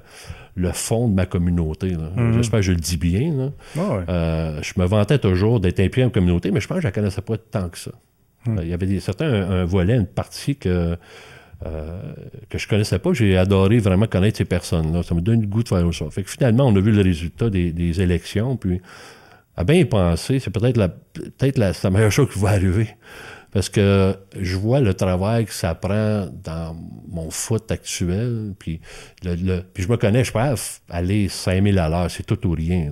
le 0.58 0.72
fond 0.72 1.08
de 1.08 1.14
ma 1.14 1.26
communauté. 1.26 1.96
Mhm. 1.96 2.34
J'espère 2.34 2.60
que 2.60 2.66
je 2.66 2.72
le 2.72 2.80
dis 2.80 2.98
bien. 2.98 3.54
Ah 3.78 4.00
euh, 4.10 4.60
je 4.64 4.74
me 4.78 4.86
vantais 4.86 5.20
toujours 5.20 5.60
d'être 5.60 5.80
impliqué 5.80 6.04
en 6.04 6.10
communauté, 6.10 6.52
mais 6.52 6.60
je 6.60 6.68
pense 6.68 6.78
que 6.78 6.82
je 6.82 6.88
ne 6.88 6.92
la 6.92 6.96
connaissais 6.96 7.22
pas 7.22 7.38
tant 7.38 7.70
que 7.70 7.78
ça. 7.78 7.92
Mhm. 8.48 8.58
Euh, 8.58 8.64
il 8.64 8.70
y 8.70 8.74
avait 8.74 8.88
des, 8.88 9.00
certains, 9.00 9.32
un, 9.32 9.66
volet, 9.66 9.96
une 9.96 10.08
partie 10.08 10.56
que, 10.56 10.98
euh, 11.66 12.14
que 12.50 12.58
je 12.58 12.68
connaissais 12.68 12.98
pas. 12.98 13.14
J'ai 13.14 13.38
adoré 13.38 13.78
vraiment 13.78 14.08
connaître 14.08 14.40
ces 14.40 14.46
personnes-là. 14.46 15.04
Ça 15.04 15.14
me 15.14 15.22
donne 15.22 15.42
le 15.42 15.48
goût 15.48 15.62
de 15.62 15.70
faire 15.70 15.94
ça. 15.94 16.10
Fait 16.10 16.24
que 16.24 16.30
finalement, 16.32 16.66
on 16.66 16.76
a 16.76 16.80
vu 16.80 16.92
le 16.92 17.04
résultat 17.04 17.52
des, 17.52 18.02
élections, 18.02 18.58
puis 18.58 18.82
à 19.56 19.64
bien 19.64 19.76
y 19.76 19.86
penser, 19.86 20.40
c'est 20.40 20.52
peut-être 20.52 20.78
la, 20.78 20.90
peut-être 20.90 21.60
la, 21.60 21.72
la 21.84 21.90
meilleure 21.92 22.12
chose 22.12 22.30
qui 22.34 22.40
va 22.40 22.50
arriver. 22.50 22.88
Parce 23.52 23.70
que 23.70 24.16
je 24.40 24.56
vois 24.58 24.82
le 24.82 24.94
travail 24.94 25.46
que 25.46 25.54
ça 25.54 25.74
prend 25.74 26.28
dans 26.44 26.76
mon 27.10 27.30
foot 27.30 27.72
actuel. 27.72 28.54
Puis, 28.60 28.82
le, 29.24 29.62
puis 29.74 29.84
je 29.84 29.90
me 29.90 29.98
connais, 29.98 30.24
je 30.24 30.32
peux 30.32 30.40
aller 30.90 31.30
5000 31.30 31.80
à 31.80 31.90
l'heure, 31.90 32.12
c'est 32.12 32.24
tout 32.24 32.46
ou 32.48 32.52
rien. 32.52 32.92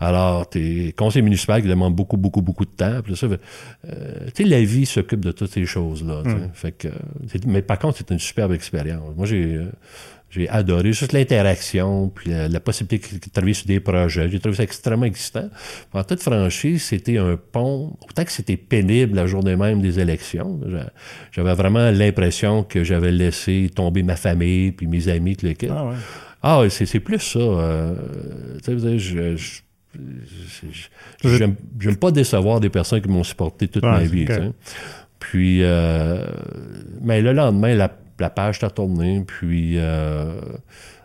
Alors, 0.00 0.48
tu 0.48 0.88
es 0.88 0.92
conseiller 0.92 1.22
municipal 1.22 1.62
qui 1.62 1.68
demande 1.68 1.94
beaucoup, 1.94 2.16
beaucoup, 2.16 2.42
beaucoup 2.42 2.64
de 2.64 2.70
temps. 2.70 3.00
Puis 3.04 3.16
ça, 3.16 3.26
euh, 3.26 4.26
tu 4.34 4.42
sais, 4.42 4.48
la 4.48 4.62
vie 4.62 4.86
s'occupe 4.86 5.20
de 5.20 5.32
toutes 5.32 5.52
ces 5.52 5.66
choses-là. 5.66 6.22
Hmm. 6.24 6.48
Fait 6.52 6.72
que, 6.72 6.88
mais 7.46 7.62
par 7.62 7.78
contre, 7.78 7.98
c'est 7.98 8.10
une 8.10 8.18
superbe 8.18 8.52
expérience. 8.52 9.14
Moi, 9.16 9.26
j'ai 9.26 9.56
euh, 9.56 9.70
j'ai 10.32 10.48
adoré 10.48 10.94
juste 10.94 11.12
l'interaction, 11.12 12.08
puis 12.08 12.30
la, 12.30 12.58
possibilité 12.58 13.16
de 13.16 13.30
travailler 13.30 13.52
sur 13.52 13.66
des 13.66 13.80
projets. 13.80 14.30
J'ai 14.30 14.40
trouvé 14.40 14.56
ça 14.56 14.62
extrêmement 14.62 15.04
excitant. 15.04 15.50
En 15.92 16.02
toute 16.04 16.22
franchise, 16.22 16.82
c'était 16.82 17.18
un 17.18 17.36
pont. 17.36 17.98
Autant 18.08 18.24
que 18.24 18.32
c'était 18.32 18.56
pénible 18.56 19.14
la 19.14 19.26
journée 19.26 19.56
même 19.56 19.82
des 19.82 20.00
élections, 20.00 20.58
j'avais 21.32 21.52
vraiment 21.52 21.90
l'impression 21.90 22.64
que 22.64 22.82
j'avais 22.82 23.12
laissé 23.12 23.70
tomber 23.74 24.02
ma 24.02 24.16
famille, 24.16 24.72
puis 24.72 24.86
mes 24.86 25.06
amis, 25.08 25.36
tout 25.36 25.44
le 25.44 25.54
Ah, 25.70 25.84
ouais. 25.84 25.96
ah 26.42 26.62
c'est 26.70 27.00
plus 27.00 27.20
ça. 27.20 27.38
Euh, 27.38 27.94
tu 28.64 28.80
sais, 28.80 28.98
je, 28.98 29.36
je 29.36 29.60
J'aime 31.24 31.96
pas 31.96 32.10
décevoir 32.10 32.58
des 32.58 32.70
personnes 32.70 33.02
qui 33.02 33.08
m'ont 33.08 33.24
supporté 33.24 33.68
toute 33.68 33.82
ma 33.82 34.00
vie. 34.00 34.26
Puis, 35.18 35.62
euh, 35.62 36.24
mais 37.00 37.20
le 37.20 37.32
lendemain, 37.32 37.74
la 37.74 37.88
la 38.22 38.30
page 38.30 38.60
t'a 38.60 38.70
tourné, 38.70 39.24
puis 39.26 39.74
euh, 39.76 40.40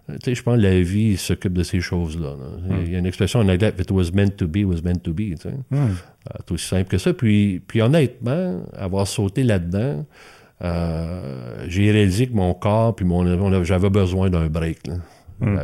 tu 0.07 0.15
sais, 0.23 0.35
je 0.35 0.43
pense 0.43 0.55
que 0.55 0.61
la 0.61 0.79
vie 0.79 1.17
s'occupe 1.17 1.53
de 1.53 1.63
ces 1.63 1.81
choses-là. 1.81 2.35
Il 2.81 2.91
y 2.91 2.95
a 2.95 2.99
une 2.99 3.05
expression 3.07 3.39
en 3.39 3.49
anglais, 3.49 3.73
it 3.77 3.91
was 3.91 4.11
meant 4.13 4.29
to 4.37 4.47
be, 4.47 4.57
was 4.63 4.81
meant 4.83 4.99
to 5.03 5.13
be. 5.13 5.33
C'est 5.39 6.51
aussi 6.51 6.67
simple 6.67 6.89
que 6.89 6.97
ça. 6.97 7.13
Puis, 7.13 7.61
puis 7.67 7.81
honnêtement, 7.81 8.61
avoir 8.77 9.07
sauté 9.07 9.43
là-dedans, 9.43 10.05
euh, 10.63 11.65
j'ai 11.67 11.91
réalisé 11.91 12.27
que 12.27 12.33
mon 12.33 12.53
corps, 12.53 12.95
puis 12.95 13.05
mon, 13.05 13.63
j'avais 13.63 13.89
besoin 13.89 14.29
d'un 14.29 14.47
break. 14.47 14.89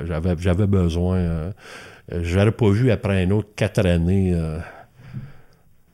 J'avais, 0.05 0.35
j'avais 0.39 0.67
besoin. 0.67 1.17
Euh, 1.17 1.51
j'aurais 2.21 2.51
pas 2.51 2.69
vu 2.69 2.91
après 2.91 3.23
un 3.23 3.31
autre 3.31 3.49
quatre 3.55 3.85
années 3.85 4.35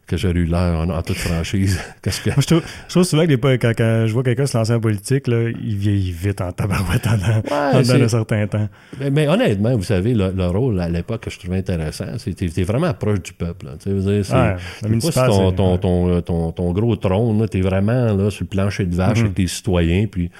que 0.09 0.17
j'ai 0.17 0.29
eu 0.29 0.45
l'air 0.45 0.79
en, 0.79 1.01
toute 1.03 1.17
franchise. 1.17 1.79
Qu'est-ce 2.01 2.21
que... 2.21 2.31
je, 2.35 2.47
trouve, 2.47 3.03
souvent 3.03 3.27
que 3.27 3.55
quand, 3.57 3.73
quand, 3.77 4.07
je 4.07 4.11
vois 4.11 4.23
quelqu'un 4.23 4.47
se 4.47 4.57
lancer 4.57 4.73
en 4.73 4.79
politique, 4.79 5.27
là, 5.27 5.49
il 5.49 5.75
vieillit 5.75 6.11
vite 6.11 6.41
en 6.41 6.51
tabarouette 6.51 7.05
en, 7.07 7.17
ouais, 7.17 8.01
un 8.03 8.07
certain 8.07 8.47
temps. 8.47 8.67
Mais, 9.11 9.27
honnêtement, 9.27 9.75
vous 9.75 9.83
savez, 9.83 10.13
le, 10.15 10.47
rôle 10.47 10.79
à 10.81 10.89
l'époque 10.89 11.21
que 11.21 11.29
je 11.29 11.37
trouvais 11.37 11.57
intéressant, 11.57 12.17
c'était 12.17 12.63
vraiment 12.63 12.93
proche 12.93 13.21
du 13.21 13.33
peuple. 13.33 13.67
Tu 13.81 14.01
sais, 14.01 14.23
c'est, 14.23 14.33
ouais, 14.33 15.11
pas 15.13 15.27
ton, 15.27 15.51
ton, 15.51 15.77
ton, 15.77 16.21
ton, 16.21 16.51
ton, 16.51 16.71
gros 16.71 16.95
trône, 16.95 17.47
tu 17.47 17.59
es 17.59 17.61
vraiment 17.61 18.13
là, 18.13 18.31
sur 18.31 18.45
le 18.45 18.49
plancher 18.49 18.85
de 18.85 18.95
vache 18.95 19.19
mm-hmm. 19.19 19.21
avec 19.21 19.35
tes 19.35 19.47
citoyens. 19.47 20.07
Puis, 20.07 20.31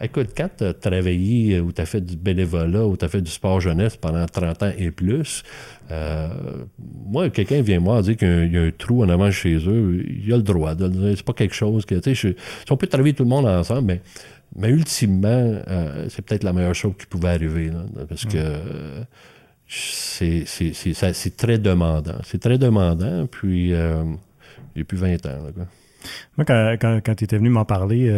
écoute, 0.00 0.30
quand 0.34 0.48
tu 0.56 0.64
as 0.64 0.72
travaillé 0.72 1.60
ou 1.60 1.70
tu 1.72 1.82
as 1.82 1.86
fait 1.86 2.00
du 2.00 2.16
bénévolat 2.16 2.86
ou 2.86 2.96
tu 2.96 3.04
as 3.04 3.08
fait 3.08 3.20
du 3.20 3.30
sport 3.30 3.60
jeunesse 3.60 3.96
pendant 3.96 4.24
30 4.24 4.62
ans 4.62 4.72
et 4.78 4.90
plus, 4.90 5.42
euh, 5.90 6.28
moi, 7.06 7.30
quelqu'un 7.30 7.62
vient 7.62 7.80
moi 7.80 8.02
dire 8.02 8.16
qu'il 8.16 8.52
y, 8.52 8.58
a 8.58 8.62
un 8.62 8.70
trou 8.70 9.02
en 9.02 9.08
avant 9.08 9.30
chez 9.30 9.56
eux, 9.56 10.04
il 10.06 10.32
a 10.32 10.36
le 10.36 10.42
droit 10.42 10.74
de 10.74 10.88
dire. 10.88 11.14
C'est 11.16 11.24
pas 11.24 11.32
quelque 11.32 11.54
chose 11.54 11.86
que, 11.86 11.94
tu 11.94 12.14
sais, 12.14 12.34
si 12.64 12.72
on 12.72 12.76
peut 12.76 12.86
travailler 12.86 13.14
tout 13.14 13.22
le 13.22 13.28
monde 13.28 13.46
ensemble, 13.46 13.82
mais, 13.82 14.00
mais 14.54 14.68
ultimement, 14.68 15.28
euh, 15.28 16.06
c'est 16.10 16.22
peut-être 16.22 16.44
la 16.44 16.52
meilleure 16.52 16.74
chose 16.74 16.92
qui 16.98 17.06
pouvait 17.06 17.30
arriver, 17.30 17.70
parce 18.08 18.26
que 18.26 18.36
euh, 18.36 19.02
c'est 19.66 21.36
très 21.36 21.58
demandant. 21.58 22.18
C'est 22.24 22.40
très 22.40 22.58
demandant, 22.58 23.26
puis 23.26 23.72
j'ai 24.76 24.84
plus 24.84 24.98
20 24.98 25.24
ans. 25.26 25.38
Moi, 26.36 26.44
quand, 26.44 27.00
quand, 27.04 27.14
tu 27.14 27.24
étais 27.24 27.38
venu 27.38 27.48
m'en 27.48 27.64
parler, 27.64 28.12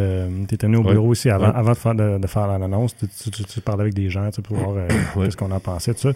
tu 0.48 0.54
étais 0.54 0.66
venu 0.66 0.78
au 0.78 0.82
bureau 0.82 1.08
aussi 1.08 1.30
avant, 1.30 1.52
avant 1.52 1.72
de 1.72 1.76
faire, 1.76 1.94
de, 1.94 2.26
faire 2.26 2.46
l'annonce, 2.46 2.96
tu, 2.96 3.30
tu, 3.30 3.60
parlais 3.60 3.82
avec 3.82 3.94
des 3.94 4.10
gens 4.10 4.28
pour 4.42 4.56
voir 4.56 4.88
ce 5.30 5.36
qu'on 5.36 5.52
en 5.52 5.60
pensait, 5.60 5.94
tout 5.94 6.00
ça 6.00 6.12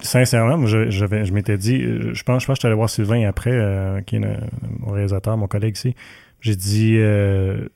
sincèrement, 0.00 0.66
je, 0.66 0.90
je, 0.90 1.32
m'étais 1.32 1.58
dit, 1.58 1.80
je 1.80 2.22
pense, 2.22 2.42
je 2.42 2.46
pense 2.46 2.46
que 2.46 2.54
je 2.54 2.60
suis 2.60 2.66
allé 2.66 2.74
voir 2.74 2.90
Sylvain 2.90 3.26
après, 3.28 3.52
euh, 3.52 4.00
qui 4.02 4.16
est 4.16 4.20
mon 4.20 4.92
réalisateur, 4.92 5.36
mon 5.36 5.46
collègue 5.46 5.76
ici. 5.76 5.94
J'ai 6.40 6.56
dit, 6.56 6.96
euh, 6.98 7.68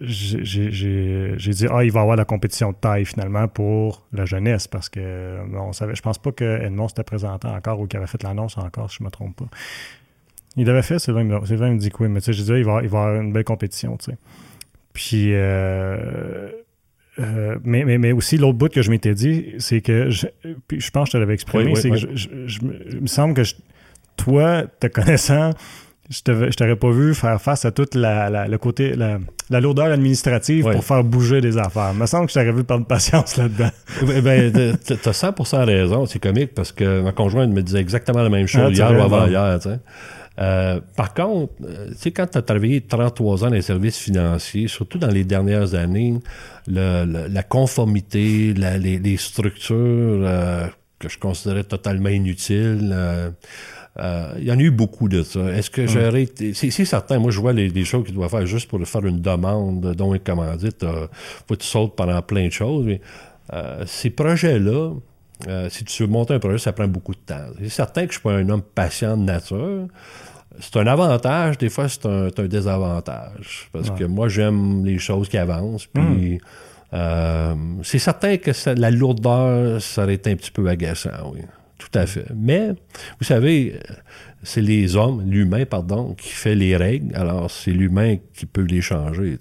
j'ai 0.00 0.38
dit, 0.40 1.66
ah, 1.70 1.84
il 1.84 1.92
va 1.92 2.00
y 2.00 2.02
avoir 2.02 2.16
la 2.16 2.24
compétition 2.24 2.70
de 2.70 2.76
taille 2.76 3.04
finalement 3.04 3.48
pour 3.48 4.06
la 4.12 4.24
jeunesse 4.24 4.66
parce 4.66 4.88
que 4.88 5.38
on 5.54 5.72
savait, 5.72 5.94
je 5.94 6.02
pense 6.02 6.18
pas 6.18 6.32
que 6.32 6.62
Edmond 6.62 6.88
s'était 6.88 7.02
présenté 7.02 7.48
encore 7.48 7.80
ou 7.80 7.86
qu'il 7.86 7.98
avait 7.98 8.06
fait 8.06 8.22
l'annonce 8.22 8.56
encore, 8.56 8.90
si 8.90 8.98
je 9.00 9.04
me 9.04 9.10
trompe 9.10 9.36
pas. 9.36 9.48
Il 10.56 10.66
l'avait 10.66 10.82
fait, 10.82 10.98
Sylvain, 10.98 11.44
Sylvain 11.44 11.70
me 11.70 11.78
dit 11.78 11.90
que 11.90 12.02
oui, 12.02 12.08
mais 12.08 12.20
tu 12.20 12.26
sais, 12.26 12.32
je 12.32 12.42
dit, 12.42 12.58
il 12.58 12.64
va, 12.64 12.82
il 12.82 12.88
va 12.88 12.98
y 12.98 13.02
avoir 13.02 13.14
une 13.20 13.32
belle 13.32 13.44
compétition, 13.44 13.96
tu 13.96 14.10
sais. 14.10 14.18
Puis, 14.92 15.32
euh, 15.34 16.50
euh, 17.20 17.56
mais, 17.64 17.84
mais, 17.84 17.98
mais, 17.98 18.12
aussi, 18.12 18.36
l'autre 18.36 18.58
bout 18.58 18.72
que 18.72 18.82
je 18.82 18.90
m'étais 18.90 19.14
dit, 19.14 19.54
c'est 19.58 19.80
que, 19.80 20.10
je, 20.10 20.26
puis 20.66 20.80
je 20.80 20.90
pense 20.90 21.04
que 21.04 21.08
je 21.08 21.12
te 21.12 21.18
l'avais 21.18 21.34
exprimé, 21.34 21.74
c'est 21.74 21.90
que 21.90 21.96
je, 21.96 22.08
je, 22.14 22.58
il 22.92 23.02
me 23.02 23.06
semble 23.06 23.34
que 23.34 23.42
toi, 24.16 24.64
te 24.80 24.86
connaissant, 24.86 25.50
je 26.10 26.56
t'aurais 26.56 26.76
pas 26.76 26.90
vu 26.90 27.14
faire 27.14 27.40
face 27.40 27.64
à 27.64 27.70
toute 27.70 27.94
la, 27.94 28.48
le 28.48 28.58
côté, 28.58 28.94
la, 28.94 29.18
la 29.48 29.60
lourdeur 29.60 29.86
administrative 29.86 30.68
pour 30.70 30.84
faire 30.84 31.04
bouger 31.04 31.40
des 31.40 31.56
affaires. 31.56 31.90
Il 31.94 32.00
me 32.00 32.06
semble 32.06 32.26
que 32.26 32.32
je 32.32 32.38
t'aurais 32.40 32.52
vu 32.52 32.64
prendre 32.64 32.86
patience 32.86 33.36
là-dedans. 33.36 33.70
ben, 34.22 34.52
t'as 34.52 35.12
100% 35.12 35.64
raison. 35.64 36.06
C'est 36.06 36.18
comique 36.18 36.52
parce 36.54 36.72
que 36.72 37.00
ma 37.00 37.12
conjointe 37.12 37.50
me 37.50 37.62
disait 37.62 37.80
exactement 37.80 38.22
la 38.22 38.28
même 38.28 38.48
chose 38.48 38.66
ah, 38.66 38.70
hier 38.70 38.98
ou 38.98 39.02
avant-hier. 39.02 39.58
Euh, 40.40 40.80
par 40.96 41.12
contre, 41.12 41.52
euh, 41.64 41.88
tu 41.90 41.96
sais, 41.96 42.10
quand 42.12 42.26
tu 42.26 42.38
as 42.38 42.42
travaillé 42.42 42.80
33 42.80 43.44
ans 43.44 43.48
dans 43.48 43.54
les 43.54 43.62
services 43.62 43.98
financiers, 43.98 44.68
surtout 44.68 44.98
dans 44.98 45.10
les 45.10 45.24
dernières 45.24 45.74
années, 45.74 46.18
la 46.66 47.42
conformité, 47.42 48.54
les, 48.54 49.16
structures 49.18 49.76
euh, 49.76 50.66
que 50.98 51.08
je 51.08 51.18
considérais 51.18 51.64
totalement 51.64 52.08
inutiles, 52.08 52.96
il 53.98 54.44
y 54.44 54.52
en 54.52 54.58
a 54.58 54.62
eu 54.62 54.70
beaucoup 54.70 55.08
de 55.08 55.22
ça. 55.22 55.40
Est-ce 55.52 55.68
que 55.68 55.86
j'aurais 55.86 56.22
été... 56.22 56.54
C'est 56.54 56.70
certain, 56.70 57.18
moi, 57.18 57.30
je 57.30 57.40
vois 57.40 57.52
les, 57.52 57.84
choses 57.84 58.06
qu'il 58.06 58.14
doit 58.14 58.30
faire 58.30 58.46
juste 58.46 58.68
pour 58.68 58.82
faire 58.86 59.04
une 59.04 59.20
demande, 59.20 59.94
dont 59.94 60.14
un 60.14 60.18
commandite, 60.18 60.86
faut 61.46 61.54
que 61.54 61.60
tu 61.60 61.66
sautes 61.66 61.96
pendant 61.96 62.22
plein 62.22 62.46
de 62.46 62.52
choses. 62.52 62.86
Mais, 62.86 63.00
ces 63.84 64.10
projets-là, 64.10 64.92
si 65.68 65.84
tu 65.84 66.02
veux 66.02 66.08
monter 66.08 66.34
un 66.34 66.38
projet, 66.38 66.58
ça 66.58 66.72
prend 66.72 66.88
beaucoup 66.88 67.14
de 67.14 67.20
temps. 67.20 67.46
C'est 67.58 67.68
certain 67.68 68.02
que 68.02 68.12
je 68.12 68.18
suis 68.18 68.22
pas 68.22 68.34
un 68.34 68.48
homme 68.48 68.62
patient 68.62 69.16
de 69.16 69.24
nature, 69.24 69.88
c'est 70.58 70.76
un 70.76 70.86
avantage, 70.86 71.58
des 71.58 71.68
fois 71.68 71.88
c'est 71.88 72.06
un, 72.06 72.28
désavantage. 72.46 73.68
Parce 73.72 73.90
que 73.90 74.04
moi, 74.04 74.28
j'aime 74.28 74.84
les 74.84 74.98
choses 74.98 75.28
qui 75.28 75.38
avancent. 75.38 75.86
Puis 75.86 76.36
hmm. 76.36 76.38
euh, 76.94 77.54
c'est 77.82 77.98
certain 77.98 78.36
que 78.36 78.50
la 78.78 78.90
lourdeur, 78.90 79.80
ça 79.80 80.04
aurait 80.04 80.14
été 80.14 80.32
un 80.32 80.36
petit 80.36 80.50
peu 80.50 80.68
agaçant, 80.68 81.32
oui. 81.32 81.40
Tout 81.78 81.98
à 81.98 82.04
fait. 82.04 82.26
Mais, 82.36 82.68
vous 83.18 83.24
savez, 83.24 83.80
c'est 84.42 84.60
les 84.60 84.96
hommes, 84.96 85.22
l'humain, 85.26 85.64
pardon, 85.64 86.12
qui 86.12 86.28
fait 86.28 86.54
les 86.54 86.76
règles. 86.76 87.16
Alors, 87.16 87.50
c'est 87.50 87.70
l'humain 87.70 88.16
qui 88.34 88.44
peut 88.44 88.64
les 88.64 88.82
changer. 88.82 89.38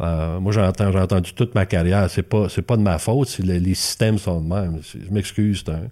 Euh, 0.00 0.40
moi, 0.40 0.52
j'entends, 0.52 0.90
j'ai 0.90 0.98
entendu 0.98 1.32
toute 1.34 1.54
ma 1.54 1.66
carrière. 1.66 2.10
C'est 2.10 2.22
pas, 2.22 2.48
c'est 2.48 2.62
pas 2.62 2.76
de 2.76 2.82
ma 2.82 2.98
faute. 2.98 3.28
si 3.28 3.42
les 3.42 3.74
systèmes 3.74 4.18
sont 4.18 4.40
de 4.40 4.48
même. 4.48 4.80
Je 4.82 5.12
m'excuse. 5.12 5.62
C'est 5.64 5.72
un, 5.72 5.82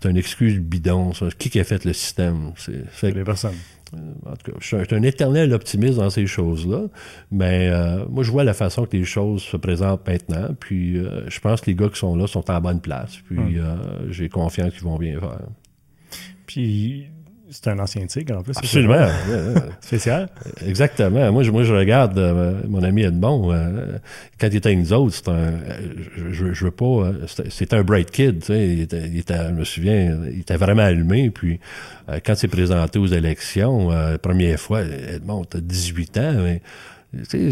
c'est 0.00 0.10
une 0.10 0.16
excuse 0.16 0.58
bidon. 0.58 1.12
Ça. 1.12 1.26
Qui 1.38 1.58
a 1.60 1.64
fait 1.64 1.84
le 1.84 1.92
système? 1.92 2.52
C'est 2.56 3.14
les 3.14 3.24
personnes. 3.24 3.54
Euh, 3.94 4.30
en 4.30 4.36
tout 4.36 4.52
cas, 4.52 4.58
je 4.60 4.66
suis 4.66 4.94
un 4.94 5.02
éternel 5.02 5.52
optimiste 5.52 5.98
dans 5.98 6.10
ces 6.10 6.26
choses-là, 6.26 6.82
mais 7.30 7.68
euh, 7.70 8.04
moi, 8.08 8.24
je 8.24 8.30
vois 8.30 8.44
la 8.44 8.54
façon 8.54 8.84
que 8.84 8.96
les 8.96 9.04
choses 9.04 9.42
se 9.42 9.56
présentent 9.56 10.06
maintenant, 10.06 10.48
puis 10.58 10.98
euh, 10.98 11.28
je 11.28 11.38
pense 11.40 11.60
que 11.60 11.66
les 11.66 11.76
gars 11.76 11.88
qui 11.88 11.98
sont 11.98 12.16
là 12.16 12.26
sont 12.26 12.50
en 12.50 12.60
bonne 12.60 12.80
place, 12.80 13.18
puis 13.26 13.58
j'ai 14.10 14.28
confiance 14.28 14.72
qu'ils 14.72 14.84
vont 14.84 14.98
bien 14.98 15.18
faire. 15.20 15.46
Puis, 16.46 17.06
C'est 17.48 17.68
un 17.68 17.78
ancien 17.78 18.04
tigre, 18.06 18.38
en 18.38 18.42
plus. 18.42 18.56
Absolument. 18.56 19.06
Spécial? 19.80 20.28
Exactement. 20.66 21.30
Moi, 21.30 21.44
je, 21.44 21.52
moi, 21.52 21.62
je 21.62 21.72
regarde 21.72 22.18
euh, 22.18 22.60
mon 22.68 22.82
ami 22.82 23.02
Edmond, 23.02 23.52
euh, 23.52 23.98
quand 24.40 24.48
il 24.48 24.56
était 24.56 24.70
avec 24.70 24.80
nous 24.80 24.92
autres, 24.92 25.14
c'était 25.14 25.30
un, 25.30 25.52
je, 26.32 26.52
je 26.52 26.64
veux 26.64 26.72
pas, 26.72 26.84
euh, 26.84 27.26
c'était 27.48 27.76
un 27.76 27.84
bright 27.84 28.10
kid, 28.10 28.40
tu 28.40 28.46
sais, 28.46 28.68
il 28.68 28.80
était, 28.80 29.06
il 29.06 29.18
était, 29.18 29.48
je 29.48 29.52
me 29.52 29.64
souviens, 29.64 30.18
il 30.32 30.40
était 30.40 30.56
vraiment 30.56 30.82
allumé, 30.82 31.30
puis 31.30 31.60
quand 32.08 32.32
il 32.32 32.36
s'est 32.36 32.48
présenté 32.48 32.98
aux 32.98 33.06
élections, 33.06 33.90
la 33.90 34.18
première 34.18 34.58
fois, 34.58 34.82
Edmond, 34.82 35.44
t'as 35.44 35.60
18 35.60 36.18
ans, 36.18 36.34
mais 36.42 36.62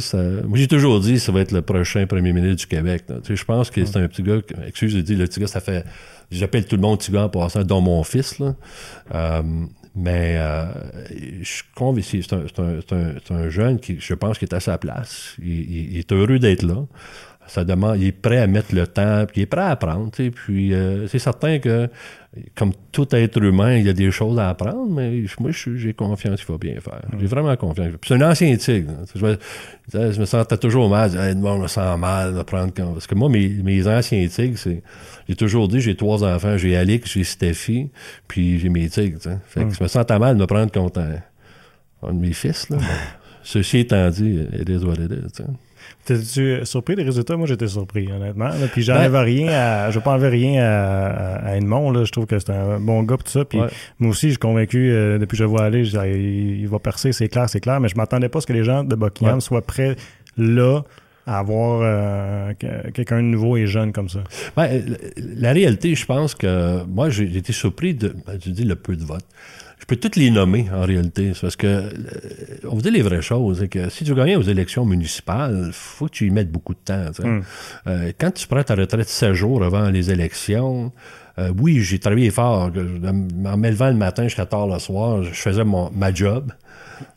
ça, 0.00 0.18
moi, 0.44 0.58
j'ai 0.58 0.68
toujours 0.68 1.00
dit 1.00 1.18
ça 1.18 1.32
va 1.32 1.40
être 1.40 1.52
le 1.52 1.62
prochain 1.62 2.06
premier 2.06 2.32
ministre 2.32 2.56
du 2.56 2.66
Québec. 2.66 3.04
Je 3.28 3.44
pense 3.44 3.70
que 3.70 3.84
c'est 3.84 3.98
un 3.98 4.08
petit 4.08 4.22
gars, 4.22 4.38
excuse, 4.66 4.92
j'ai 4.92 5.02
dit, 5.02 5.14
le 5.14 5.26
petit 5.26 5.40
gars, 5.40 5.46
ça 5.46 5.60
fait, 5.60 5.84
j'appelle 6.30 6.66
tout 6.66 6.76
le 6.76 6.82
monde 6.82 6.98
petit 6.98 7.12
gars 7.12 7.24
en 7.24 7.28
passant, 7.28 7.62
dont 7.62 7.80
mon 7.80 8.02
fils. 8.02 8.38
Là. 8.38 8.54
Euh, 9.14 9.42
mais 9.96 10.36
euh, 10.38 10.64
je 11.40 11.44
suis 11.44 11.64
convaincu, 11.74 12.22
c'est 12.22 12.32
un, 12.32 13.36
un, 13.36 13.48
jeune 13.48 13.78
qui, 13.78 14.00
je 14.00 14.14
pense, 14.14 14.38
qui 14.38 14.44
est 14.44 14.54
à 14.54 14.60
sa 14.60 14.76
place. 14.76 15.36
Il, 15.40 15.96
est 15.96 16.10
heureux 16.12 16.38
d'être 16.38 16.62
là. 16.62 16.84
Ça 17.46 17.64
demande, 17.64 17.98
il 18.00 18.06
est 18.06 18.12
prêt 18.12 18.38
à 18.38 18.46
mettre 18.46 18.74
le 18.74 18.86
temps, 18.86 19.24
puis 19.26 19.40
il 19.40 19.42
est 19.42 19.46
prêt 19.46 19.60
à 19.60 19.70
apprendre. 19.70 20.10
Puis 20.10 20.72
euh, 20.72 21.06
c'est 21.08 21.18
certain 21.18 21.58
que 21.58 21.88
comme 22.54 22.72
tout 22.90 23.06
être 23.14 23.40
humain, 23.42 23.76
il 23.76 23.86
y 23.86 23.88
a 23.88 23.92
des 23.92 24.10
choses 24.10 24.38
à 24.38 24.48
apprendre, 24.48 24.90
mais 24.90 25.24
moi, 25.38 25.50
j'ai 25.52 25.94
confiance 25.94 26.44
qu'il 26.44 26.52
va 26.52 26.58
bien 26.58 26.80
faire. 26.80 27.02
J'ai 27.18 27.26
vraiment 27.26 27.54
confiance. 27.56 27.88
C'est 28.04 28.14
un 28.14 28.30
ancien 28.30 28.56
tigre. 28.56 28.92
Je 29.14 29.24
me, 29.24 29.38
je 29.92 30.20
me 30.20 30.24
sentais 30.24 30.56
toujours 30.56 30.88
mal. 30.88 31.10
Je, 31.10 31.16
je 31.16 31.34
me 31.34 31.66
sens 31.68 31.98
mal 31.98 32.34
de 32.34 32.42
prendre... 32.42 32.72
Parce 32.72 33.06
que 33.06 33.14
moi, 33.14 33.28
mes, 33.28 33.48
mes 33.48 33.86
anciens 33.86 34.26
tigres, 34.26 34.58
c'est... 34.58 34.82
J'ai 35.28 35.36
toujours 35.36 35.68
dit, 35.68 35.80
j'ai 35.80 35.96
trois 35.96 36.24
enfants. 36.24 36.58
J'ai 36.58 36.76
Alix, 36.76 37.12
j'ai 37.12 37.24
Steffi, 37.24 37.90
puis 38.26 38.58
j'ai 38.58 38.68
mes 38.68 38.88
tigres. 38.88 39.20
Fait 39.46 39.64
que 39.64 39.70
je 39.72 39.82
me 39.82 39.88
sentais 39.88 40.18
mal 40.18 40.34
de 40.34 40.40
me 40.40 40.46
prendre 40.46 40.72
contre 40.72 41.00
un, 41.00 42.12
de 42.12 42.18
mes 42.18 42.32
fils. 42.32 42.68
Là. 42.68 42.78
Ceci 43.44 43.78
étant 43.78 44.08
dit, 44.10 44.40
it 44.58 44.68
is 44.68 44.84
what 44.84 44.94
it 44.94 45.12
is. 45.12 45.42
T'es-tu 46.04 46.64
surpris 46.64 46.96
des 46.96 47.02
résultats? 47.02 47.36
Moi, 47.36 47.46
j'étais 47.46 47.66
surpris, 47.66 48.10
honnêtement. 48.12 48.50
Puis 48.72 48.82
j'enlève 48.82 49.12
ben, 49.12 49.22
rien 49.22 49.48
à. 49.48 49.90
Je 49.90 49.98
rien 49.98 50.62
à, 50.62 51.56
Edmond. 51.56 51.90
Là. 51.90 52.04
Je 52.04 52.12
trouve 52.12 52.26
que 52.26 52.38
c'est 52.38 52.50
un 52.50 52.78
bon 52.78 53.02
gars, 53.02 53.16
tout 53.16 53.30
ça. 53.30 53.44
Puis 53.44 53.58
moi 53.98 54.10
aussi, 54.10 54.26
je 54.26 54.32
suis 54.32 54.38
convaincu, 54.38 54.90
euh, 54.90 55.18
depuis 55.18 55.36
que 55.36 55.42
je 55.42 55.44
vois 55.44 55.64
aller, 55.64 55.82
il, 55.86 56.68
va 56.68 56.78
percer, 56.78 57.12
c'est 57.12 57.28
clair, 57.28 57.48
c'est 57.48 57.60
clair. 57.60 57.80
Mais 57.80 57.88
je 57.88 57.96
m'attendais 57.96 58.28
pas 58.28 58.38
à 58.38 58.40
ce 58.42 58.46
que 58.46 58.52
les 58.52 58.64
gens 58.64 58.84
de 58.84 58.94
Buckingham 58.94 59.40
soient 59.40 59.62
prêts 59.62 59.96
là 60.36 60.82
à 61.26 61.38
avoir 61.38 61.80
euh, 61.82 62.52
quelqu'un 62.92 63.16
de 63.16 63.28
nouveau 63.28 63.56
et 63.56 63.66
jeune 63.66 63.92
comme 63.92 64.10
ça. 64.10 64.20
Ben, 64.56 64.82
la 65.16 65.52
réalité, 65.52 65.94
je 65.94 66.04
pense 66.04 66.34
que 66.34 66.84
moi, 66.84 67.08
j'ai 67.08 67.34
été 67.36 67.52
surpris 67.52 67.94
de, 67.94 68.14
ben, 68.26 68.38
tu 68.38 68.50
dis, 68.50 68.64
le 68.64 68.76
peu 68.76 68.94
de 68.94 69.04
vote 69.04 69.24
je 69.84 69.86
peux 69.86 69.96
toutes 69.96 70.16
les 70.16 70.30
nommer 70.30 70.66
en 70.72 70.80
réalité. 70.80 71.32
Parce 71.38 71.56
que 71.56 71.66
euh, 71.66 71.90
on 72.66 72.74
vous 72.74 72.80
dit 72.80 72.90
les 72.90 73.02
vraies 73.02 73.20
choses. 73.20 73.58
C'est 73.58 73.68
que 73.68 73.90
si 73.90 74.02
tu 74.02 74.14
gagnes 74.14 74.36
aux 74.36 74.42
élections 74.42 74.86
municipales, 74.86 75.68
faut 75.72 76.06
que 76.06 76.12
tu 76.12 76.26
y 76.26 76.30
mettes 76.30 76.50
beaucoup 76.50 76.72
de 76.72 76.78
temps. 76.82 77.10
Hmm. 77.22 77.40
Euh, 77.86 78.12
quand 78.18 78.32
tu 78.32 78.46
prends 78.46 78.62
ta 78.62 78.76
retraite 78.76 79.06
16 79.06 79.34
jours 79.34 79.62
avant 79.62 79.90
les 79.90 80.10
élections, 80.10 80.90
euh, 81.38 81.52
oui, 81.60 81.80
j'ai 81.80 81.98
travaillé 81.98 82.30
fort. 82.30 82.70
En 83.44 83.56
m'élevant 83.58 83.88
le 83.88 83.96
matin 83.96 84.22
jusqu'à 84.22 84.46
tard 84.46 84.68
le 84.68 84.78
soir, 84.78 85.22
je 85.22 85.34
faisais 85.34 85.64
mon, 85.64 85.90
ma 85.94 86.14
job. 86.14 86.50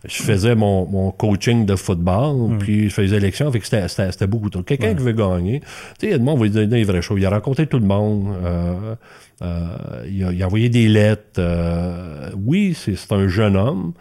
Je 0.06 0.24
faisais 0.24 0.56
mon, 0.56 1.12
coaching 1.12 1.66
de 1.66 1.78
football, 1.78 2.36
hmm. 2.36 2.58
puis 2.58 2.90
je 2.90 2.94
faisais 2.94 3.16
élection, 3.16 3.50
fait 3.50 3.60
que 3.60 3.88
c'était 3.88 4.28
beaucoup 4.28 4.50
de 4.50 4.62
Quelqu'un 4.62 4.94
qui 4.94 5.04
veut 5.04 5.14
gagner, 5.14 5.62
tu 6.00 6.08
sais, 6.08 6.16
Edmond 6.16 6.36
va 6.36 6.44
lui 6.44 6.50
donner 6.50 6.78
les 6.78 6.84
vraies 6.84 7.02
choses. 7.02 7.20
Il 7.20 7.26
a 7.26 7.30
rencontré 7.30 7.66
tout 7.66 7.80
le 7.80 7.86
monde. 7.86 8.36
Euh, 8.44 8.96
il, 9.42 10.44
a, 10.44 10.46
envoyé 10.46 10.70
des 10.70 10.88
lettres. 10.88 11.40
Euh, 11.40 12.32
oui, 12.36 12.76
c'est 12.76 13.12
un 13.12 13.28
jeune 13.28 13.56
homme, 13.56 13.94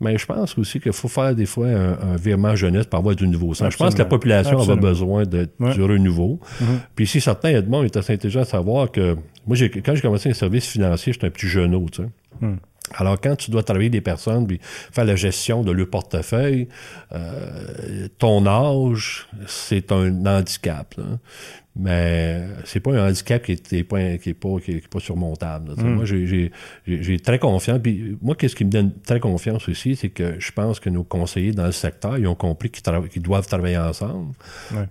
mais 0.00 0.16
je 0.18 0.26
pense 0.26 0.56
aussi 0.58 0.80
qu'il 0.80 0.92
faut 0.92 1.08
faire 1.08 1.34
des 1.34 1.46
fois 1.46 1.66
un, 1.66 2.16
virement 2.16 2.54
jeunesse 2.54 2.86
pour 2.86 3.00
avoir 3.00 3.16
du 3.16 3.26
nouveau. 3.26 3.54
Je 3.54 3.76
pense 3.76 3.94
que 3.94 3.98
la 3.98 4.04
population 4.04 4.60
a 4.68 4.76
besoin 4.76 5.24
de, 5.24 5.48
du 5.58 5.82
renouveau. 5.82 6.40
Mm-hmm. 6.42 6.66
Puis 6.94 7.06
si 7.06 7.20
certains 7.20 7.50
Edmond 7.50 7.84
est 7.84 7.96
assez 7.96 8.12
intelligent 8.12 8.40
à 8.42 8.44
savoir 8.44 8.90
que 8.90 9.16
moi, 9.46 9.56
quand 9.84 9.94
j'ai 9.94 10.00
commencé 10.00 10.30
un 10.30 10.34
service 10.34 10.66
financier, 10.66 11.12
j'étais 11.12 11.26
un 11.26 11.30
petit 11.30 11.48
genou, 11.48 11.88
tu 11.90 12.02
sais. 12.02 12.08
Mm. 12.40 12.56
Alors, 12.96 13.18
quand 13.18 13.34
tu 13.34 13.50
dois 13.50 13.62
travailler 13.62 13.88
des 13.88 14.02
personnes, 14.02 14.46
puis 14.46 14.60
faire 14.62 15.06
la 15.06 15.16
gestion 15.16 15.62
de 15.62 15.72
leur 15.72 15.88
portefeuille, 15.88 16.68
euh, 17.14 18.08
ton 18.18 18.46
âge, 18.46 19.26
c'est 19.46 19.90
un 19.90 20.26
handicap. 20.26 20.94
Là 20.98 21.04
mais 21.76 22.46
c'est 22.64 22.80
pas 22.80 22.92
un 22.92 23.08
handicap 23.08 23.42
qui 23.42 23.52
est, 23.52 23.84
pas, 23.84 24.16
qui 24.16 24.30
est, 24.30 24.34
pas, 24.34 24.60
qui 24.64 24.72
est 24.72 24.88
pas 24.88 25.00
surmontable. 25.00 25.72
Hmm. 25.76 25.94
Moi, 25.94 26.04
j'ai 26.04 27.18
très 27.20 27.38
confiance. 27.38 27.80
Puis 27.82 28.16
moi, 28.22 28.36
qu'est-ce 28.36 28.54
qui 28.54 28.64
me 28.64 28.70
donne 28.70 28.92
très 29.04 29.20
confiance 29.20 29.68
aussi, 29.68 29.96
c'est 29.96 30.10
que 30.10 30.36
je 30.38 30.52
pense 30.52 30.78
que 30.78 30.90
nos 30.90 31.04
conseillers 31.04 31.52
dans 31.52 31.66
le 31.66 31.72
secteur, 31.72 32.16
ils 32.18 32.26
ont 32.26 32.34
compris 32.34 32.70
qu'ils 32.70 33.22
doivent 33.22 33.46
travailler 33.46 33.78
ensemble. 33.78 34.34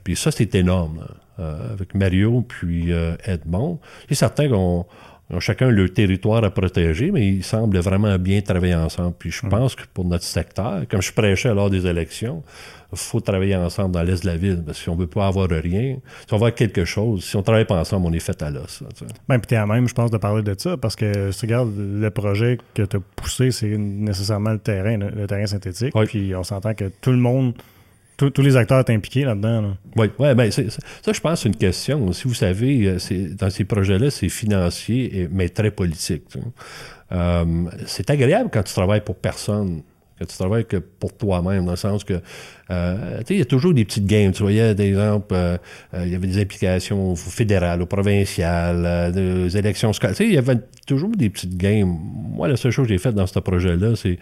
Puis 0.03 0.15
ça, 0.15 0.31
c'est 0.31 0.53
énorme. 0.55 1.05
Euh, 1.39 1.73
avec 1.73 1.95
Mario 1.95 2.45
puis 2.47 2.93
euh, 2.93 3.15
Edmond. 3.25 3.79
C'est 4.07 4.13
certain 4.13 4.47
qu'on 4.47 4.85
ont 5.29 5.39
chacun 5.39 5.69
leur 5.69 5.91
territoire 5.91 6.43
à 6.43 6.49
protéger, 6.49 7.11
mais 7.11 7.27
ils 7.27 7.43
semblent 7.43 7.77
vraiment 7.79 8.17
bien 8.17 8.41
travailler 8.41 8.75
ensemble. 8.75 9.15
Puis 9.17 9.31
je 9.31 9.45
hmm. 9.45 9.49
pense 9.49 9.75
que 9.75 9.83
pour 9.93 10.05
notre 10.05 10.23
secteur, 10.23 10.83
comme 10.89 11.01
je 11.01 11.11
prêchais 11.11 11.53
lors 11.53 11.69
des 11.69 11.87
élections, 11.87 12.43
il 12.91 12.97
faut 12.97 13.19
travailler 13.19 13.55
ensemble 13.55 13.91
dans 13.91 14.03
l'est 14.03 14.21
de 14.21 14.27
la 14.27 14.37
ville, 14.37 14.61
parce 14.63 14.77
que 14.77 14.83
si 14.83 14.89
on 14.89 14.95
veut 14.95 15.07
pas 15.07 15.27
avoir 15.27 15.49
rien, 15.49 15.97
si 16.27 16.33
on 16.33 16.37
veut 16.37 16.43
avoir 16.43 16.53
quelque 16.53 16.85
chose, 16.85 17.23
si 17.23 17.35
on 17.35 17.41
travaille 17.41 17.65
pas 17.65 17.79
ensemble, 17.79 18.05
on 18.05 18.13
est 18.13 18.19
fait 18.19 18.39
à 18.43 18.51
l'os. 18.51 18.83
Ben, 19.27 19.39
puis 19.39 19.47
t'es 19.47 19.55
à 19.55 19.65
même, 19.65 19.87
je 19.87 19.93
pense, 19.93 20.11
de 20.11 20.17
parler 20.17 20.43
de 20.43 20.55
ça, 20.57 20.77
parce 20.77 20.95
que 20.95 21.31
si 21.31 21.39
tu 21.39 21.45
regardes 21.45 21.73
le 21.75 22.09
projet 22.11 22.59
que 22.75 22.83
tu 22.83 22.97
as 22.97 22.99
poussé, 23.15 23.49
c'est 23.51 23.75
nécessairement 23.77 24.51
le 24.51 24.59
terrain, 24.59 24.97
le, 24.97 25.25
terrain 25.25 25.47
synthétique. 25.47 25.93
Puis 26.05 26.35
on 26.35 26.43
s'entend 26.43 26.75
que 26.75 26.91
tout 27.01 27.11
le 27.11 27.17
monde 27.17 27.53
tous 28.17 28.41
les 28.41 28.55
acteurs 28.55 28.83
sont 28.85 28.93
impliqués 28.93 29.25
là-dedans. 29.25 29.75
Oui, 29.95 30.07
ouais, 30.19 30.35
ben, 30.35 30.51
ça, 30.51 30.61
je 31.11 31.19
pense, 31.19 31.41
c'est 31.41 31.49
une 31.49 31.55
question. 31.55 32.11
Si 32.13 32.27
vous 32.27 32.33
savez, 32.33 32.87
euh, 32.87 33.27
dans 33.37 33.49
ces 33.49 33.65
projets-là, 33.65 34.09
c'est 34.11 34.29
financier, 34.29 35.27
mais 35.31 35.49
très 35.49 35.71
politique. 35.71 36.23
Euh, 37.11 37.45
c'est 37.85 38.09
agréable 38.09 38.49
quand 38.51 38.63
tu 38.63 38.73
travailles 38.73 39.03
pour 39.03 39.15
personne 39.15 39.83
que 40.19 40.25
tu 40.25 40.37
travailles 40.37 40.65
que 40.65 40.77
pour 40.77 41.15
toi-même, 41.15 41.65
dans 41.65 41.71
le 41.71 41.77
sens 41.77 42.03
que, 42.03 42.21
euh, 42.69 43.19
tu 43.19 43.25
sais, 43.25 43.33
il 43.35 43.39
y 43.39 43.41
a 43.41 43.45
toujours 43.45 43.73
des 43.73 43.85
petites 43.85 44.05
games. 44.05 44.31
Tu 44.31 44.43
voyais, 44.43 44.61
euh, 44.61 45.13
euh, 45.33 45.57
il 46.05 46.09
y 46.09 46.15
avait 46.15 46.27
des 46.27 46.41
implications 46.41 47.15
fédérales, 47.15 47.81
ou 47.81 47.85
provinciales, 47.85 49.11
des 49.11 49.57
élections 49.57 49.93
scolaires. 49.93 50.15
Tu 50.15 50.23
sais, 50.23 50.29
il 50.29 50.35
y 50.35 50.37
avait 50.37 50.59
toujours 50.85 51.09
des 51.09 51.29
petites 51.29 51.57
games. 51.57 51.97
Moi, 52.33 52.47
la 52.47 52.57
seule 52.57 52.71
chose 52.71 52.85
que 52.85 52.93
j'ai 52.93 52.99
faite 52.99 53.15
dans 53.15 53.27
ce 53.27 53.39
projet-là, 53.39 53.95
c'est 53.95 54.19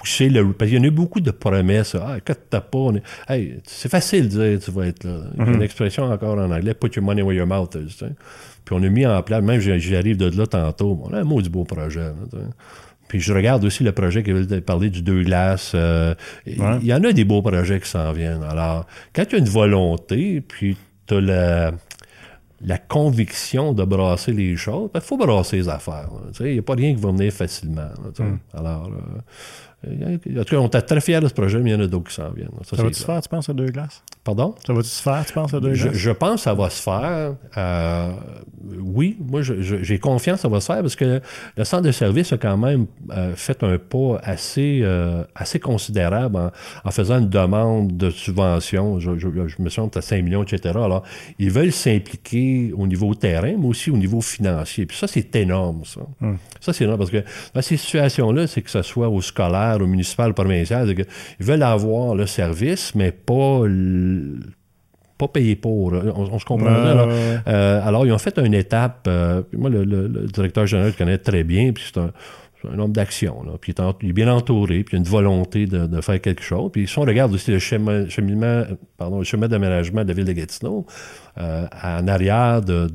pousser 0.00 0.30
le... 0.30 0.52
Parce 0.52 0.70
qu'il 0.70 0.78
y 0.78 0.80
en 0.80 0.84
a 0.84 0.88
eu 0.88 0.90
beaucoup 0.90 1.20
de 1.20 1.30
promesses. 1.30 1.94
Ah, 1.94 2.16
quand 2.24 2.34
t'as 2.48 2.62
pas... 2.62 2.88
Hey, 3.28 3.58
c'est 3.64 3.90
facile 3.90 4.28
de 4.28 4.48
dire 4.48 4.60
tu 4.60 4.70
vas 4.70 4.86
être 4.86 5.04
là. 5.04 5.18
Il 5.34 5.38
y 5.38 5.42
a 5.42 5.46
une 5.46 5.58
mm-hmm. 5.58 5.62
expression 5.62 6.04
encore 6.04 6.38
en 6.38 6.50
anglais, 6.50 6.74
put 6.74 6.90
your 6.96 7.04
money 7.04 7.22
where 7.22 7.36
your 7.36 7.46
mouth 7.46 7.74
is. 7.74 8.02
Puis 8.64 8.74
on 8.74 8.82
a 8.82 8.88
mis 8.88 9.06
en 9.06 9.22
place, 9.22 9.42
même 9.42 9.60
j'arrive 9.60 10.16
de 10.16 10.36
là 10.36 10.46
tantôt, 10.46 10.98
on 11.04 11.12
a 11.12 11.20
un 11.20 11.24
mot 11.24 11.42
du 11.42 11.50
beau 11.50 11.64
projet. 11.64 12.12
Puis 13.08 13.20
je 13.20 13.32
regarde 13.32 13.64
aussi 13.64 13.82
le 13.82 13.92
projet 13.92 14.22
qui 14.22 14.32
veut 14.32 14.60
parler 14.60 14.88
du 14.88 15.02
deux 15.02 15.22
glaces. 15.22 15.72
Euh, 15.74 16.14
il 16.46 16.84
y 16.84 16.94
en 16.94 17.02
a 17.02 17.12
des 17.12 17.24
beaux 17.24 17.42
projets 17.42 17.80
qui 17.80 17.88
s'en 17.88 18.12
viennent. 18.12 18.44
Alors, 18.44 18.86
quand 19.12 19.24
tu 19.26 19.36
as 19.36 19.38
une 19.38 19.48
volonté, 19.48 20.40
puis 20.40 20.76
tu 21.06 21.14
as 21.14 21.20
la, 21.20 21.72
la 22.64 22.78
conviction 22.78 23.72
de 23.72 23.84
brasser 23.84 24.32
les 24.32 24.56
choses, 24.56 24.90
il 24.90 24.94
ben, 24.94 25.00
faut 25.00 25.16
brasser 25.16 25.56
les 25.56 25.68
affaires. 25.68 26.08
Il 26.38 26.52
n'y 26.52 26.58
a 26.58 26.62
pas 26.62 26.74
rien 26.74 26.94
qui 26.94 27.00
va 27.00 27.10
venir 27.10 27.32
facilement. 27.32 27.90
Hmm. 28.18 28.36
Alors, 28.54 28.86
euh, 28.86 29.20
en 29.86 30.44
tout 30.44 30.44
cas, 30.44 30.56
on 30.56 30.68
est 30.68 30.82
très 30.82 31.00
fiers 31.00 31.20
de 31.20 31.28
ce 31.28 31.32
projet, 31.32 31.58
mais 31.58 31.70
il 31.70 31.72
y 31.72 31.76
en 31.76 31.80
a 31.80 31.86
d'autres 31.86 32.08
qui 32.08 32.14
s'en 32.14 32.30
viennent. 32.30 32.50
Ça, 32.64 32.76
va 32.76 32.92
se 32.92 33.04
faire, 33.04 33.20
tu 33.22 33.28
penses, 33.28 33.48
à 33.48 33.54
deux 33.54 33.66
glaces? 33.66 34.02
Pardon? 34.22 34.54
Ça 34.66 34.74
va 34.74 34.82
se 34.82 35.02
faire, 35.02 35.24
tu 35.24 35.32
penses, 35.32 35.54
à 35.54 35.60
deux 35.60 35.72
je, 35.72 35.84
glaces? 35.84 35.96
Je 35.96 36.10
pense 36.10 36.34
que 36.34 36.40
ça 36.40 36.54
va 36.54 36.68
se 36.68 36.82
faire. 36.82 37.34
Euh, 37.56 38.12
oui, 38.78 39.16
moi, 39.20 39.40
j'ai 39.42 39.98
confiance 39.98 40.36
que 40.36 40.42
ça 40.42 40.48
va 40.48 40.60
se 40.60 40.66
faire 40.66 40.82
parce 40.82 40.96
que 40.96 41.22
le 41.56 41.64
centre 41.64 41.84
de 41.84 41.92
service 41.92 42.30
a 42.32 42.36
quand 42.36 42.58
même 42.58 42.86
euh, 43.10 43.34
fait 43.34 43.62
un 43.62 43.78
pas 43.78 44.20
assez, 44.22 44.84
assez 45.34 45.58
considérable 45.58 46.50
en, 46.84 46.90
faisant 46.90 47.18
une 47.18 47.30
demande 47.30 47.96
de 47.96 48.10
subvention. 48.10 49.00
Je, 49.00 49.10
me 49.58 49.68
sens 49.70 49.96
à 49.96 50.02
5 50.02 50.22
millions, 50.22 50.42
etc. 50.42 50.74
Alors, 50.74 51.04
ils 51.38 51.50
veulent 51.50 51.72
s'impliquer 51.72 52.72
au 52.76 52.86
niveau 52.86 53.14
terrain, 53.14 53.54
mais 53.58 53.66
aussi 53.66 53.90
au 53.90 53.96
niveau 53.96 54.20
financier. 54.20 54.84
Puis 54.84 54.98
ça, 54.98 55.06
c'est 55.06 55.34
énorme, 55.36 55.84
ça. 55.84 56.00
Hmm. 56.20 56.36
Ça, 56.60 56.74
c'est 56.74 56.84
énorme 56.84 56.98
parce 56.98 57.10
que 57.10 57.24
dans 57.54 57.62
ces 57.62 57.78
situations-là, 57.78 58.46
c'est 58.46 58.60
que 58.60 58.70
ce 58.70 58.82
soit 58.82 59.08
au 59.08 59.22
scolaire, 59.22 59.69
au 59.78 59.86
municipal, 59.86 60.30
au 60.30 60.34
provincial, 60.34 60.94
qu'ils 60.94 61.06
veulent 61.40 61.62
avoir 61.62 62.14
le 62.14 62.26
service, 62.26 62.94
mais 62.94 63.12
pas 63.12 63.64
pas 65.20 65.28
payer 65.28 65.54
pour. 65.54 65.92
On, 65.92 66.38
se 66.38 66.44
comprend. 66.44 66.70
Euh, 66.70 67.86
alors, 67.86 68.06
ils 68.06 68.12
ont 68.12 68.18
fait 68.18 68.38
une 68.38 68.54
étape. 68.54 69.06
Euh, 69.06 69.42
moi, 69.52 69.68
le, 69.68 69.84
directeur 70.32 70.66
général 70.66 70.92
le 70.92 70.96
connaît 70.96 71.18
très 71.18 71.44
bien, 71.44 71.72
puis 71.72 71.84
c'est 71.86 72.00
un, 72.00 72.10
un 72.68 72.78
homme 72.78 72.92
d'action, 72.92 73.42
là, 73.42 73.52
puis 73.60 73.72
il 73.72 73.80
est, 73.80 73.84
en- 73.84 73.96
il 74.02 74.10
est 74.10 74.12
bien 74.12 74.32
entouré, 74.32 74.84
puis 74.84 74.94
il 74.94 74.96
a 74.96 74.98
une 74.98 75.08
volonté 75.08 75.66
de, 75.66 75.86
de 75.86 76.00
faire 76.00 76.20
quelque 76.20 76.42
chose. 76.42 76.70
Puis 76.72 76.86
si 76.88 76.98
on 76.98 77.02
regarde 77.02 77.32
aussi 77.32 77.50
le 77.50 77.58
chemin, 77.58 78.08
cheminement, 78.08 78.64
pardon, 78.96 79.18
le 79.18 79.24
chemin 79.24 79.48
d'aménagement 79.48 80.02
de 80.02 80.08
la 80.08 80.14
ville 80.14 80.24
de 80.24 80.32
Gatineau, 80.32 80.86
euh, 81.38 81.66
en 81.82 82.06
arrière 82.08 82.60
de, 82.62 82.88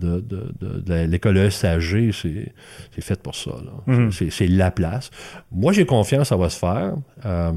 l'école 1.05 1.37
ESAG, 1.37 2.11
c'est, 2.11 2.53
c'est 2.93 3.01
fait 3.01 3.21
pour 3.21 3.35
ça. 3.35 3.51
Mhm. 3.87 4.11
C'est, 4.11 4.29
c'est 4.29 4.47
la 4.47 4.71
place. 4.71 5.09
Moi, 5.51 5.73
j'ai 5.73 5.85
confiance, 5.85 6.29
ça 6.29 6.37
va 6.37 6.49
se 6.49 6.59
faire. 6.59 6.93
Euh, 7.25 7.51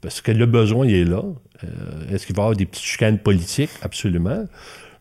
parce 0.00 0.20
que 0.20 0.32
le 0.32 0.46
besoin, 0.46 0.86
il 0.86 0.94
est 0.94 1.04
là. 1.04 1.22
Euh, 1.64 1.66
est-ce 2.10 2.26
qu'il 2.26 2.34
va 2.34 2.42
y 2.42 2.44
avoir 2.46 2.56
des 2.56 2.66
petites 2.66 2.84
chicanes 2.84 3.18
politiques? 3.18 3.70
Absolument. 3.82 4.44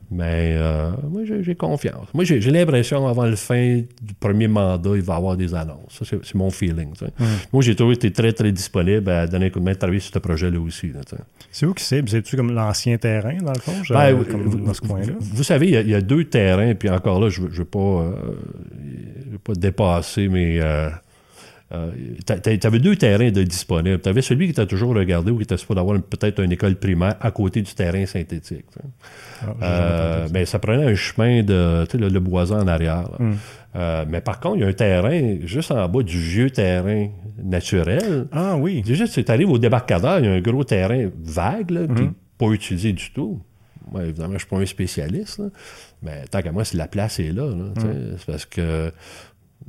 Mais 0.09 0.55
euh, 0.55 0.91
moi, 1.09 1.23
j'ai, 1.25 1.55
confiance. 1.55 2.07
Moi, 2.13 2.23
j'ai, 2.23 2.39
l'impression, 2.39 3.07
avant 3.07 3.25
le 3.25 3.35
fin 3.35 3.81
du 4.01 4.13
premier 4.17 4.47
mandat, 4.47 4.91
il 4.95 5.01
va 5.01 5.15
y 5.15 5.17
avoir 5.17 5.35
des 5.35 5.53
annonces. 5.53 6.01
Ça, 6.01 6.17
c'est, 6.23 6.35
mon 6.35 6.49
feeling. 6.49 6.93
Moi, 7.51 7.61
j'ai 7.61 7.75
toujours 7.75 7.91
été 7.91 8.11
très, 8.11 8.31
très 8.31 8.51
disponible 8.51 9.09
à 9.09 9.27
donner 9.27 9.47
un 9.47 9.49
coup 9.49 9.59
de 9.59 9.65
main, 9.65 9.73
de 9.73 9.77
travailler 9.77 9.99
sur 9.99 10.13
ce 10.13 10.19
projet-là 10.19 10.59
aussi. 10.59 10.91
C'est 11.51 11.65
où 11.65 11.73
qui 11.73 11.83
c'est? 11.83 12.07
C'est-tu 12.07 12.37
comme 12.37 12.53
l'ancien 12.53 12.97
terrain, 12.97 13.37
dans 13.41 13.51
le 13.53 13.59
fond? 13.59 13.73
Ben, 13.89 14.13
vous, 14.13 14.55
dans 14.59 14.73
ce 14.73 14.81
coin-là? 14.81 15.13
vous- 15.19 15.35
vous 15.37 15.43
savez, 15.43 15.67
il 15.67 15.73
y, 15.73 15.77
a, 15.77 15.81
il 15.81 15.89
y 15.89 15.95
a 15.95 16.01
deux 16.01 16.23
terrains, 16.25 16.73
puis 16.73 16.89
encore 16.89 17.19
là, 17.19 17.29
je 17.29 17.41
ne 17.41 17.47
veux, 17.47 17.65
pas, 17.65 17.79
euh, 17.79 18.11
je 19.25 19.31
veux 19.31 19.37
pas 19.39 19.53
dépasser, 19.55 20.29
mais 20.29 20.59
euh, 20.61 20.89
euh, 21.73 21.91
t'a- 22.25 22.39
t'avais 22.39 22.79
deux 22.79 22.95
terrains 22.95 23.29
de 23.31 23.43
disponibles. 23.43 23.99
Tu 23.99 24.07
avais 24.07 24.21
celui 24.21 24.47
qui 24.47 24.53
t'a 24.53 24.65
toujours 24.65 24.95
regardé 24.95 25.31
ou 25.31 25.37
qui 25.37 25.43
était 25.43 25.57
supposé 25.57 25.79
avoir 25.79 26.01
peut-être 26.01 26.41
une 26.41 26.51
école 26.53 26.75
primaire 26.75 27.15
à 27.19 27.31
côté 27.31 27.61
du 27.61 27.73
terrain 27.73 28.05
synthétique. 28.05 28.65
tu. 28.71 28.79
Ah, 29.41 29.53
Euh, 29.63 30.27
mais 30.31 30.45
ça 30.45 30.59
prenait 30.59 30.85
un 30.85 30.95
chemin 30.95 31.43
de 31.43 31.85
tu 31.89 31.97
le, 31.97 32.07
le 32.09 32.19
boisant 32.21 32.59
en 32.61 32.67
arrière. 32.67 33.09
Hmm. 33.19 33.33
Euh, 33.75 34.05
mais 34.07 34.21
par 34.21 34.39
contre, 34.39 34.57
il 34.57 34.61
y 34.61 34.63
a 34.63 34.67
un 34.67 34.73
terrain 34.73 35.35
juste 35.43 35.71
en 35.71 35.87
bas 35.89 36.03
du 36.03 36.17
vieux 36.17 36.49
terrain 36.49 37.09
naturel. 37.43 38.27
Ah 38.31 38.55
oui. 38.57 38.81
Déjà, 38.81 39.07
tu 39.07 39.23
arrives 39.27 39.49
au 39.49 39.57
débarcadère, 39.57 40.19
il 40.19 40.25
y 40.25 40.27
a 40.29 40.31
un 40.33 40.41
gros 40.41 40.63
terrain 40.63 41.09
vague, 41.23 41.71
là, 41.71 41.81
puis 41.93 42.05
Mhm. 42.05 42.13
pas 42.37 42.47
utilisé 42.47 42.93
du 42.93 43.11
tout. 43.11 43.41
Moi, 43.91 44.03
évidemment, 44.03 44.29
je 44.31 44.33
ne 44.33 44.39
suis 44.39 44.47
pas 44.49 44.57
un 44.57 44.65
spécialiste, 44.65 45.39
là, 45.39 45.45
mais 46.03 46.25
tant 46.29 46.41
qu'à 46.41 46.51
moi, 46.51 46.65
si 46.65 46.75
la 46.75 46.87
place 46.87 47.19
est 47.21 47.31
là, 47.31 47.45
là, 47.49 47.65
tu 47.79 47.85
Mhm. 47.85 48.15
c'est 48.17 48.25
parce 48.25 48.45
que. 48.45 48.91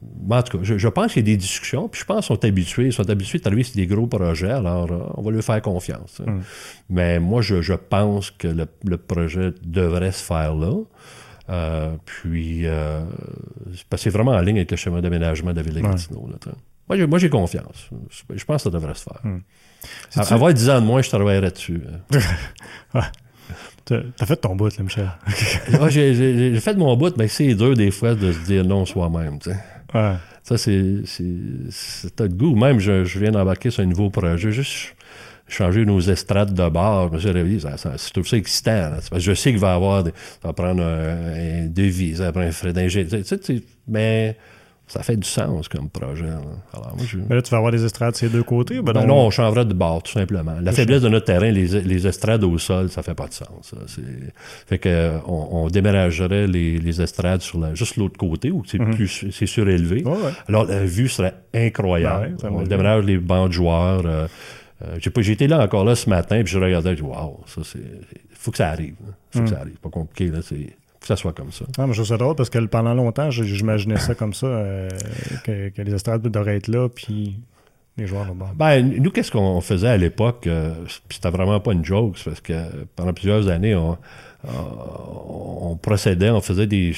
Bon, 0.01 0.37
en 0.37 0.43
tout 0.43 0.59
cas, 0.59 0.65
je, 0.65 0.79
je 0.79 0.89
pense 0.89 1.13
qu'il 1.13 1.23
y 1.27 1.31
a 1.31 1.33
des 1.33 1.37
discussions, 1.37 1.89
puis 1.89 2.01
je 2.01 2.05
pense 2.07 2.27
qu'ils 2.27 2.37
sont 2.37 2.45
habitués, 2.45 2.87
ils 2.87 2.93
sont 2.93 3.09
habitués 3.11 3.39
de 3.39 3.43
travailler 3.43 3.65
sur 3.65 3.75
des 3.77 3.87
gros 3.87 4.07
projets, 4.07 4.51
alors 4.51 4.91
euh, 4.93 4.99
on 5.17 5.23
va 5.23 5.31
leur 5.33 5.43
faire 5.43 5.61
confiance. 5.63 6.15
tu 6.17 6.25
sais. 6.25 6.31
Mhm. 6.31 6.43
Mais 6.91 7.19
moi, 7.19 7.43
je, 7.43 7.63
je 7.63 7.73
pense 7.75 8.31
que 8.31 8.47
le, 8.49 8.67
le 8.85 8.97
projet 8.97 9.53
devrait 9.65 10.13
se 10.13 10.23
faire 10.23 10.55
là. 10.55 10.73
Euh, 11.51 11.97
puis, 12.05 12.67
euh, 12.67 13.01
c'est 13.75 13.85
parce 13.89 14.03
que 14.05 14.11
c'est 14.11 14.17
vraiment 14.17 14.33
en 14.33 14.41
ligne 14.41 14.57
avec 14.59 14.71
le 14.71 14.77
chemin 14.77 15.01
d'aménagement 15.01 15.51
de 15.53 15.57
la 15.57 15.63
ville 15.63 15.75
de 15.75 15.81
Ouais. 15.81 16.31
Là, 16.31 16.37
tu. 16.41 16.49
Moi, 16.89 16.97
j'ai, 16.97 17.07
moi, 17.07 17.19
j'ai 17.19 17.31
confiance. 17.31 17.89
Je 18.35 18.45
pense 18.45 18.57
que 18.57 18.63
ça 18.65 18.71
devrait 18.71 18.95
se 18.95 19.03
faire. 19.05 19.21
C'est-tu- 20.11 20.29
À- 20.33 20.35
Avoir 20.35 20.53
10 20.55 20.69
ans 20.71 20.81
de 20.81 20.87
moins, 20.87 21.01
je 21.03 21.09
travaillerais 21.09 21.51
dessus. 21.51 21.83
T'as 23.85 24.01
t'as 24.17 24.27
fait 24.27 24.37
ton 24.37 24.55
bout, 24.55 24.77
là, 24.77 24.85
Michel. 24.85 25.11
Ah, 25.81 25.89
j'ai, 25.89 26.61
fait 26.61 26.75
mon 26.77 26.95
bout, 26.97 27.17
mais 27.17 27.29
c'est 27.29 27.55
dur 27.55 27.75
des 27.75 27.91
fois 27.91 28.15
de 28.15 28.33
se 28.33 28.39
dire 28.45 28.65
non 28.65 28.85
soi-même. 28.85 29.39
Ça, 29.93 30.57
c'est, 30.57 31.03
c'est, 31.05 32.21
le 32.21 32.29
goût. 32.29 32.55
Même, 32.55 32.79
je, 32.79 33.05
je 33.05 33.19
viens 33.19 33.31
d'embarquer 33.31 33.71
sur 33.71 33.83
un 33.83 33.87
nouveau 33.87 34.11
projet. 34.11 34.51
Juste 34.51 34.95
changer 35.49 35.85
nos 35.85 36.01
estrades 36.01 36.55
de 36.55 36.69
bar. 36.69 37.09
Je 37.09 37.15
me 37.15 37.19
suis 37.19 37.31
réveillé, 37.31 37.61
ça, 37.61 37.77
je 37.77 38.13
trouve 38.13 38.27
ça 38.27 38.37
excitant. 38.37 38.91
parce 38.93 39.09
que 39.09 39.19
je 39.19 39.33
sais 39.35 39.51
qu'il 39.51 39.61
va 39.61 39.73
y 39.73 39.77
avoir, 39.77 40.05
des, 40.05 40.11
ça 40.11 40.49
va 40.49 40.53
prendre 40.53 40.83
un, 40.83 41.65
un 41.65 41.67
devis, 41.67 42.17
ça 42.17 42.25
va 42.25 42.33
prendre 42.33 42.49
un 42.49 42.53
frais 42.53 42.73
sais, 43.25 43.63
mais 43.87 44.37
ça 44.89 45.03
fait 45.03 45.17
du 45.17 45.29
sens 45.29 45.69
comme 45.69 45.89
projet. 45.89 46.25
là. 46.27 46.41
Alors, 46.73 46.95
moi, 46.97 47.07
je... 47.07 47.19
Mais 47.29 47.37
là, 47.37 47.43
tu 47.43 47.51
vas 47.51 47.59
avoir 47.59 47.73
des 47.73 47.85
estrades 47.85 48.13
de 48.13 48.17
ces 48.17 48.29
deux 48.29 48.43
côtés? 48.43 48.81
Ben 48.83 48.93
Ben 48.93 49.07
non. 49.07 49.27
on 49.27 49.31
changerait 49.31 49.65
de 49.67 49.75
bord, 49.75 50.03
tout 50.03 50.13
simplement. 50.13 50.55
La 50.61 50.73
faiblesse 50.73 51.03
de 51.03 51.09
notre 51.09 51.27
terrain, 51.27 51.51
les, 51.51 51.67
les 51.83 52.07
estrades 52.07 52.43
au 52.43 52.57
sol, 52.59 52.89
ça 52.91 53.03
fait 53.03 53.15
pas 53.15 53.29
de 53.29 53.35
sens. 53.35 53.49
ça. 53.63 53.77
Fait 54.67 54.79
que 54.79 55.13
on, 55.27 55.49
on 55.65 55.69
déménagerait 55.69 56.47
les, 56.47 56.79
les 56.79 57.03
estrades 57.03 57.43
sur 57.43 57.61
la, 57.61 57.75
juste 57.75 57.97
l'autre 57.97 58.17
côté, 58.19 58.51
où 58.51 58.63
c'est 58.67 58.79
plus 58.79 59.27
c'est 59.31 59.47
surélevé. 59.47 60.03
Ouais. 60.05 60.15
Alors, 60.49 60.65
la 60.65 60.85
vue 60.85 61.09
serait 61.09 61.35
incroyable. 61.55 62.37
Ben 62.43 62.51
on 62.51 62.63
déménage 62.63 63.05
les 63.05 63.19
bancs 63.19 63.49
de 63.49 63.53
joueurs. 63.53 64.03
euh, 64.07 64.27
euh, 64.85 64.97
j'ai 65.01 65.11
pas- 65.11 65.23
j'ai 65.23 65.33
été 65.33 65.49
là 65.49 65.63
encore 65.63 65.85
là 65.85 65.95
ce 65.97 66.09
matin, 66.09 66.41
puis 66.45 66.53
je 66.53 66.59
regardais, 66.59 66.91
je 66.91 66.97
dis, 66.97 67.03
waouh, 67.03 67.41
ça 67.47 67.63
c'est. 67.65 67.81
faut 68.33 68.51
que 68.53 68.57
ça 68.59 68.69
arrive. 68.69 68.95
Il 69.35 69.39
faut 69.39 69.45
que 69.45 69.51
ça 69.51 69.61
arrive. 69.61 69.77
Pas 69.83 69.91
compliqué, 69.91 70.31
là. 70.31 70.39
C'est. 70.43 70.77
Que 71.01 71.07
ça 71.07 71.17
soit 71.17 71.33
comme 71.33 71.53
ça. 71.53 71.65
Ah, 71.79 71.87
mais 71.87 71.93
je 71.93 71.99
trouve 71.99 72.09
ça 72.09 72.17
drôle 72.17 72.35
parce 72.35 72.51
que 72.51 72.59
pendant 72.67 72.93
longtemps, 72.95 73.31
j'imaginais 73.31 73.99
ça 73.99 74.15
comme 74.15 74.35
ça, 74.35 74.47
euh, 74.47 74.89
que, 75.45 75.69
que 75.69 75.83
les 75.83 75.95
estrades 75.95 76.23
devraient 76.23 76.57
être 76.57 76.69
là, 76.69 76.89
puis 76.89 77.37
les 77.97 78.07
joueurs 78.07 78.27
là-bas. 78.27 78.51
Ben, 78.57 78.83
nous, 79.01 79.11
qu'est-ce 79.11 79.31
qu'on 79.31 79.61
faisait 79.61 79.89
à 79.89 79.97
l'époque? 79.97 80.47
euh, 80.47 80.75
c'était 81.11 81.31
vraiment 81.31 81.61
pas 81.61 81.73
une 81.73 81.85
joke, 81.85 82.17
parce 82.25 82.41
que 82.41 82.55
pendant 82.97 83.13
plusieurs 83.13 83.49
années, 83.49 83.75
on, 83.77 83.97
on- 84.45 85.71
on 85.71 85.77
procédait, 85.77 86.31
on 86.31 86.41
faisait 86.41 86.67
des 86.67 86.93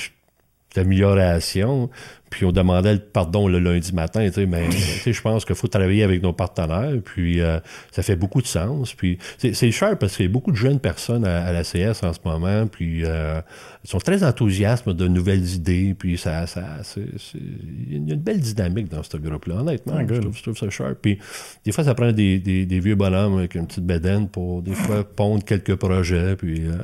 améliorations, 0.79 1.91
puis 2.31 2.45
on 2.45 2.53
demandait 2.53 2.93
le 2.95 3.01
pardon 3.01 3.49
le 3.49 3.59
lundi 3.59 3.93
matin, 3.93 4.25
tu 4.29 4.33
sais, 4.35 4.47
mais 4.47 4.69
tu 4.71 4.77
sais, 4.79 5.13
je 5.13 5.21
pense 5.21 5.45
qu'il 5.45 5.57
faut 5.57 5.67
travailler 5.67 6.05
avec 6.05 6.23
nos 6.23 6.33
partenaires, 6.33 6.93
puis 7.05 7.41
euh, 7.41 7.59
ça 7.91 8.03
fait 8.03 8.15
beaucoup 8.17 8.41
de 8.41 8.47
sens, 8.47 8.95
puis 8.95 9.19
c'est 9.39 9.53
c'est 9.55 9.73
cher 9.73 9.99
parce 9.99 10.17
qu'il 10.17 10.27
y 10.27 10.29
a 10.29 10.33
beaucoup 10.33 10.53
de 10.53 10.57
jeunes 10.57 10.79
personnes 10.79 11.25
à, 11.25 11.45
à 11.45 11.53
la 11.53 11.63
CS 11.65 12.05
en 12.05 12.13
ce 12.13 12.21
moment, 12.25 12.67
puis 12.69 13.03
euh, 13.05 13.41
ils 13.85 13.91
sont 13.91 13.99
très 13.99 14.23
enthousiastes 14.23 14.89
de 14.89 15.09
nouvelles 15.09 15.45
idées, 15.55 15.95
puis 15.99 16.17
ça, 16.19 16.47
ça 16.47 16.63
c'est- 16.85 17.19
c'est- 17.19 17.39
il 17.39 18.09
y 18.09 18.11
a 18.11 18.15
une 18.15 18.21
belle 18.21 18.41
dynamique 18.41 18.89
dans 18.89 19.03
ce 19.03 19.17
groupe-là, 19.17 19.57
honnêtement, 19.57 19.95
Ah, 19.99 20.03
je, 20.09 20.21
trouve, 20.21 20.37
je 20.37 20.43
trouve 20.43 20.57
ça 20.57 20.71
cher, 20.71 20.95
puis 21.01 21.19
des 21.65 21.73
fois 21.73 21.83
ça 21.83 21.95
prend 21.95 22.13
des, 22.13 22.39
des- 22.39 22.65
des 22.67 22.81
vieux 22.81 22.95
bonhommes 22.95 23.39
avec 23.39 23.57
une 23.57 23.67
petite 23.67 23.85
bédaine 23.87 24.29
pour 24.29 24.63
des 24.63 24.75
fois 24.75 25.03
pondre 25.05 25.45
quelques 25.45 25.75
projets, 25.75 26.37
puis... 26.37 26.67
euh, 26.67 26.77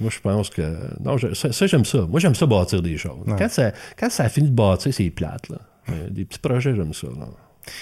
moi, 0.00 0.10
je 0.10 0.20
pense 0.20 0.50
que. 0.50 0.62
Non, 1.02 1.16
je- 1.16 1.32
ça, 1.34 1.52
ça, 1.52 1.66
j'aime 1.66 1.84
ça. 1.84 2.02
Moi, 2.02 2.20
j'aime 2.20 2.34
ça 2.34 2.46
bâtir 2.46 2.82
des 2.82 2.96
choses. 2.98 3.26
Ouais. 3.26 3.34
Quand, 3.38 3.48
ça, 3.48 3.72
quand 3.98 4.10
ça 4.10 4.24
a 4.24 4.28
fini 4.28 4.48
de 4.50 4.54
bâtir, 4.54 4.92
c'est 4.92 5.10
plate. 5.10 5.48
Là. 5.48 5.58
Des 6.10 6.24
petits 6.24 6.38
projets, 6.38 6.74
j'aime 6.74 6.92
ça. 6.94 7.06
Là. 7.08 7.26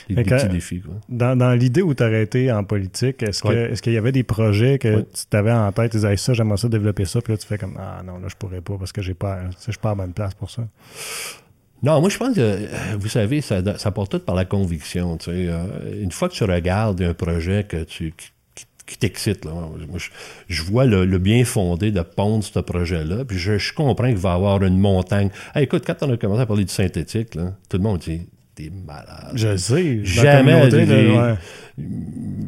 Des, 0.08 0.14
Mais 0.14 0.22
des 0.22 0.30
quand- 0.30 0.36
petits 0.36 0.48
défis. 0.48 0.80
Quoi. 0.80 0.94
Dans, 1.08 1.36
dans 1.36 1.52
l'idée 1.54 1.82
où 1.82 1.92
tu 1.92 2.04
aurais 2.04 2.22
été 2.22 2.52
en 2.52 2.62
politique, 2.62 3.20
est-ce 3.24 3.42
que 3.42 3.48
est-ce 3.72 3.82
qu'il 3.82 3.92
y 3.92 3.96
avait 3.98 4.12
des 4.12 4.22
projets 4.22 4.78
que 4.78 4.96
Ouais. 4.96 5.02
tu 5.12 5.26
t'avais 5.28 5.50
en 5.50 5.72
tête, 5.72 5.90
tu 5.90 5.96
disais 5.96 6.12
Hey, 6.12 6.18
ça, 6.18 6.34
j'aimerais 6.34 6.56
ça 6.56 6.68
développer 6.68 7.04
ça, 7.04 7.20
puis 7.20 7.32
là 7.32 7.36
tu 7.36 7.46
fais 7.48 7.58
comme 7.58 7.76
Ah 7.80 8.00
non, 8.04 8.18
là 8.20 8.28
je 8.28 8.36
pourrais 8.36 8.60
pas 8.60 8.74
parce 8.78 8.92
que 8.92 9.02
j'ai 9.02 9.14
pas, 9.14 9.40
je 9.66 9.72
suis 9.72 9.80
pas 9.80 9.90
à 9.90 9.92
la 9.92 10.02
bonne 10.04 10.12
place 10.12 10.34
pour 10.34 10.50
ça. 10.52 10.62
Non, 11.82 12.00
moi, 12.00 12.10
je 12.10 12.16
pense 12.16 12.36
que, 12.36 12.96
vous 12.96 13.08
savez, 13.08 13.40
ça, 13.40 13.60
ça 13.76 13.90
part 13.90 14.08
tout 14.08 14.20
par 14.20 14.36
la 14.36 14.44
conviction. 14.44 15.16
Tu 15.16 15.24
sais. 15.24 15.32
Euh, 15.48 16.00
une 16.00 16.12
fois 16.12 16.28
que 16.28 16.34
tu 16.34 16.44
regardes 16.44 17.02
un 17.02 17.12
projet 17.12 17.64
que 17.64 17.82
tu, 17.82 18.14
qui, 18.92 18.98
t'excite, 18.98 19.44
je, 19.96 20.08
je 20.48 20.62
vois 20.62 20.84
le, 20.84 21.04
le 21.04 21.18
bien 21.18 21.44
fondé 21.44 21.90
de 21.90 22.00
pondre 22.02 22.44
ce 22.44 22.58
projet-là, 22.58 23.24
puis 23.24 23.38
je, 23.38 23.58
je 23.58 23.72
comprends 23.74 24.06
qu'il 24.08 24.16
va 24.16 24.30
y 24.30 24.34
avoir 24.34 24.62
une 24.62 24.78
montagne. 24.78 25.30
Hey, 25.54 25.64
écoute, 25.64 25.84
quand 25.86 25.96
on 26.02 26.12
a 26.12 26.16
commencé 26.16 26.42
à 26.42 26.46
parler 26.46 26.64
du 26.64 26.72
synthétique, 26.72 27.34
là, 27.34 27.52
tout 27.68 27.76
le 27.78 27.82
monde 27.82 27.98
dit 27.98 28.22
T'es 28.54 28.70
malade. 28.86 29.32
Je 29.34 29.48
le 29.48 29.56
sais. 29.56 30.00
Jamais 30.04 30.52
les- 30.84 31.10
ouais. 31.18 31.34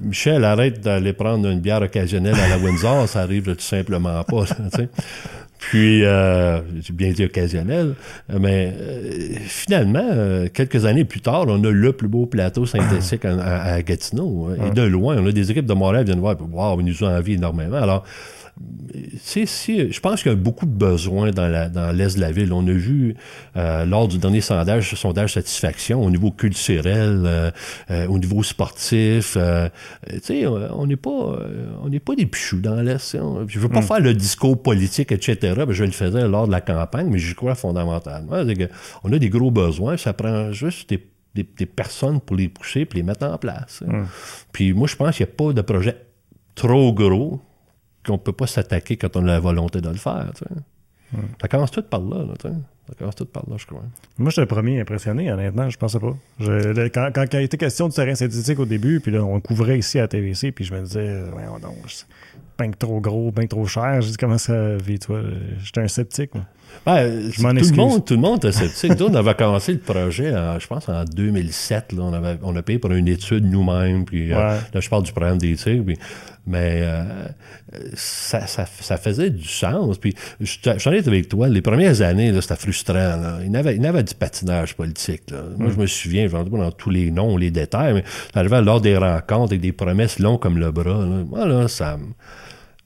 Michel, 0.03 0.45
arrête 0.45 0.81
d'aller 0.83 1.15
prendre 1.15 1.49
une 1.49 1.61
bière 1.61 1.81
occasionnelle 1.81 2.35
à 2.39 2.47
la 2.49 2.59
Windsor, 2.59 3.09
ça 3.09 3.23
arrive 3.23 3.55
tout 3.55 3.61
simplement 3.63 4.23
pas. 4.25 4.45
Puis, 5.71 6.05
euh, 6.05 6.61
j'ai 6.81 6.93
bien 6.93 7.11
dit 7.11 7.25
occasionnel, 7.25 7.95
mais 8.29 8.73
euh, 8.79 9.37
finalement, 9.47 10.09
euh, 10.13 10.49
quelques 10.53 10.85
années 10.85 11.05
plus 11.05 11.21
tard, 11.21 11.45
on 11.49 11.63
a 11.65 11.71
le 11.71 11.93
plus 11.93 12.09
beau 12.09 12.27
plateau 12.27 12.67
synthétique 12.67 13.25
à, 13.25 13.63
à 13.75 13.83
Gatineau. 13.83 14.49
hein, 14.51 14.67
Et 14.67 14.71
de 14.71 14.83
loin, 14.83 15.17
on 15.19 15.27
a 15.27 15.33
des 15.33 15.51
équipes 15.51 15.67
de 15.67 15.75
Montréal 15.75 16.05
qui 16.05 16.11
viennent 16.11 16.21
voir, 16.21 16.37
wow, 16.53 16.81
ils 16.81 16.87
nous 16.87 17.03
ont 17.05 17.09
envie 17.09 17.35
énormément. 17.35 17.77
Alors, 17.77 18.05
c'est 19.21 19.47
je 19.47 20.01
pense 20.01 20.23
qu'il 20.23 20.31
y 20.31 20.35
a 20.35 20.37
beaucoup 20.39 20.67
de 20.67 20.71
besoins 20.71 21.31
dans 21.31 21.49
la- 21.49 21.69
dans 21.69 21.91
l'est 21.91 22.15
de 22.17 22.21
la 22.21 22.31
ville. 22.31 22.53
On 22.53 22.67
a 22.67 22.73
vu 22.73 23.17
euh, 23.57 23.85
lors 23.85 24.07
du 24.09 24.19
dernier 24.19 24.41
sondage, 24.41 24.95
sondage 24.95 25.35
satisfaction 25.35 26.03
au 26.05 26.11
niveau 26.11 26.31
culturel, 26.31 27.23
euh, 27.27 27.51
euh, 27.91 28.07
au 28.07 28.19
niveau 28.19 28.43
sportif. 28.43 29.37
tu 30.13 30.19
sais, 30.23 30.47
on 30.47 30.87
n'est 30.87 30.97
pas, 30.97 31.39
on 31.83 31.89
n'est 31.89 32.01
pas 32.01 32.15
des 32.15 32.27
pichous 32.27 32.61
dans 32.61 32.81
l'est. 32.81 33.15
On- 33.17 33.47
Je 33.49 33.59
veux 33.59 33.69
pas 33.69 33.83
faire 33.83 34.01
le 34.01 34.15
discours 34.15 34.63
politique, 34.63 35.13
etc. 35.13 35.37
Ben, 35.57 35.73
je 35.73 35.85
le 35.85 35.91
faisais 35.91 36.27
lors 36.29 36.47
de 36.47 36.53
la 36.53 36.61
campagne, 36.61 37.09
mais 37.11 37.19
j'y 37.19 37.35
crois 37.35 37.55
fondamentalement. 37.55 38.37
On 39.03 39.13
a 39.13 39.19
des 39.19 39.29
gros 39.31 39.51
besoins. 39.51 39.97
Ça 39.97 40.13
prend 40.13 40.53
juste 40.53 40.89
des 40.91 41.05
des, 41.35 41.43
des 41.43 41.67
personnes 41.67 42.21
pour 42.21 42.37
les 42.37 42.49
pousser 42.49 42.85
puis 42.85 43.01
les 43.01 43.03
mettre 43.03 43.27
en 43.27 43.37
place. 43.39 43.83
hein. 43.85 44.05
Puis 44.53 44.73
moi, 44.73 44.87
je 44.87 44.95
pense 44.95 45.17
qu'il 45.17 45.27
n'y 45.27 45.33
a 45.33 45.35
pas 45.35 45.53
de 45.53 45.63
projet 45.63 45.97
trop 46.55 46.93
gros 46.93 47.41
qu'on 48.07 48.19
peut 48.19 48.33
pas 48.33 48.47
s'attaquer 48.47 48.97
quand 48.97 49.17
on 49.17 49.23
a 49.25 49.27
la 49.33 49.41
volonté 49.41 49.81
de 49.81 49.89
le 49.89 49.97
faire. 49.97 50.31
tu 50.37 50.45
sais. 50.45 50.51
Ça 51.41 51.49
commence 51.49 51.71
tout 51.71 51.83
par 51.83 52.01
là. 52.01 52.19
là, 52.25 52.35
tu 52.41 52.49
sais. 52.49 52.55
Ça 52.89 52.95
commence 52.99 53.15
tout 53.15 53.25
par 53.25 53.45
là, 53.49 53.57
je 53.57 53.65
crois. 53.67 53.83
Moi, 54.19 54.31
j'étais 54.31 54.43
le 54.43 54.47
premier 54.47 54.81
impressionné, 54.81 55.31
honnêtement, 55.33 55.71
je 55.71 55.79
pensais 55.79 55.99
pas. 56.01 56.15
Je, 56.41 56.51
le- 56.51 56.89
quand, 56.91 57.11
il 57.33 57.41
était 57.41 57.57
question 57.57 57.89
du 57.89 57.95
terrain 57.95 58.15
synthétique 58.15 58.59
au 58.59 58.67
début, 58.67 59.01
puis 59.01 59.11
là, 59.13 59.25
on 59.25 59.41
couvrait 59.41 59.79
ici 59.79 59.99
à 59.99 60.07
TVC, 60.09 60.53
puis 60.53 60.65
je 60.65 60.75
me 60.75 60.83
disais, 60.83 61.23
voyons 61.33 61.59
donc, 61.61 61.77
c'est 61.89 62.05
bien 62.59 62.71
que 62.71 62.77
trop 62.79 63.01
gros, 63.01 63.31
bien 63.33 63.45
que 63.45 63.51
trop 63.51 63.67
cher. 63.67 64.01
J'ai 64.01 64.11
dit, 64.13 64.17
comment 64.17 64.39
ça 64.39 64.77
vit, 64.77 64.99
toi? 64.99 65.21
J'étais 65.63 65.81
un 65.81 65.89
sceptique, 65.89 66.35
moi. 66.35 66.45
Ben, 66.87 67.31
Je 67.31 67.41
m'en 67.41 67.51
tout, 67.53 67.59
excuse. 67.59 67.77
le 67.77 67.85
monde, 67.85 68.05
tout 68.05 68.15
le 68.15 68.21
monde 68.21 68.37
était 68.39 68.51
sceptique. 68.53 68.99
Nous, 68.99 69.07
on 69.07 69.15
avait 69.15 69.35
commencé 69.35 69.73
le 69.73 69.79
projet, 69.79 70.35
en- 70.37 70.59
je 70.59 70.67
pense, 70.67 70.89
en 70.89 71.05
2007. 71.05 71.93
Là, 71.93 72.03
on, 72.03 72.13
avait, 72.13 72.37
on 72.43 72.55
a 72.57 72.63
payé 72.63 72.79
pour 72.81 72.91
une 72.91 73.07
étude 73.07 73.45
nous-mêmes. 73.45 74.05
Puis, 74.05 74.33
euh, 74.33 74.37
là, 74.37 74.81
je 74.81 74.89
parle 74.89 75.05
du 75.05 75.13
programme 75.13 75.39
des 75.39 75.55
tigres. 75.55 75.85
puis- 75.85 75.99
mais 76.47 76.81
euh, 76.83 77.05
ça, 77.95 78.47
ça, 78.47 78.67
ça 78.67 78.97
faisait 78.97 79.31
du 79.31 79.47
sens. 79.49 79.99
Puis, 79.99 80.15
je 80.41 80.57
je 80.65 80.79
suis 80.79 80.89
avec 80.91 81.29
toi, 81.29 81.49
les 81.49 81.63
premières 81.63 82.03
années, 82.03 82.33
là, 82.33 82.41
c'était 82.43 82.57
frustrant. 82.57 82.95
Là. 82.95 83.39
Il, 83.45 83.53
y 83.53 83.57
avait, 83.57 83.77
il 83.77 83.87
avait 83.87 84.03
du 84.03 84.15
patinage 84.15 84.75
politique. 84.75 85.31
Là. 85.31 85.39
Moi, 85.57 85.71
je 85.75 85.81
me 85.81 85.87
souviens, 85.87 86.27
je 86.27 86.33
ne 86.33 86.39
rentre 86.39 86.51
pas 86.51 86.59
dans 86.59 86.73
tous 86.73 86.91
les 86.91 87.11
noms, 87.11 87.37
les 87.37 87.51
détails, 87.51 87.95
mais 87.95 88.05
ça 88.33 88.41
arrivait 88.41 88.61
lors 88.63 88.81
des 88.81 88.97
rencontres 88.97 89.53
avec 89.53 89.61
des 89.61 89.73
promesses 89.73 90.19
longues 90.19 90.41
comme 90.41 90.59
le 90.59 90.71
bras. 90.73 91.05
Là. 91.05 91.23
Moi, 91.25 91.47
là, 91.47 91.69
ça 91.69 91.97
me 91.97 92.09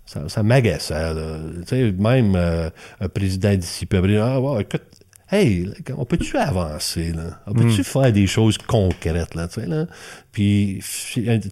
ça, 0.08 0.26
ça 0.28 0.42
m'agaçait. 0.42 0.94
là. 1.14 1.38
Tu 1.60 1.66
sais, 1.66 1.92
même 1.92 2.34
euh, 2.34 2.70
un 3.00 3.08
président 3.08 3.54
d'ici 3.54 3.84
peut 3.84 4.00
dire 4.08 4.24
Ah, 4.24 4.40
ouais, 4.40 4.62
écoute, 4.62 4.80
hey, 5.30 5.68
on 5.94 6.06
peut-tu 6.06 6.38
avancer, 6.38 7.12
là? 7.12 7.42
On 7.46 7.52
peut-tu 7.52 7.84
faire 7.84 8.10
des 8.10 8.26
choses 8.26 8.56
concrètes, 8.56 9.34
là, 9.34 9.46
tu 9.48 9.60
sais, 9.60 9.66
là? 9.66 9.86
Puis, 10.32 10.80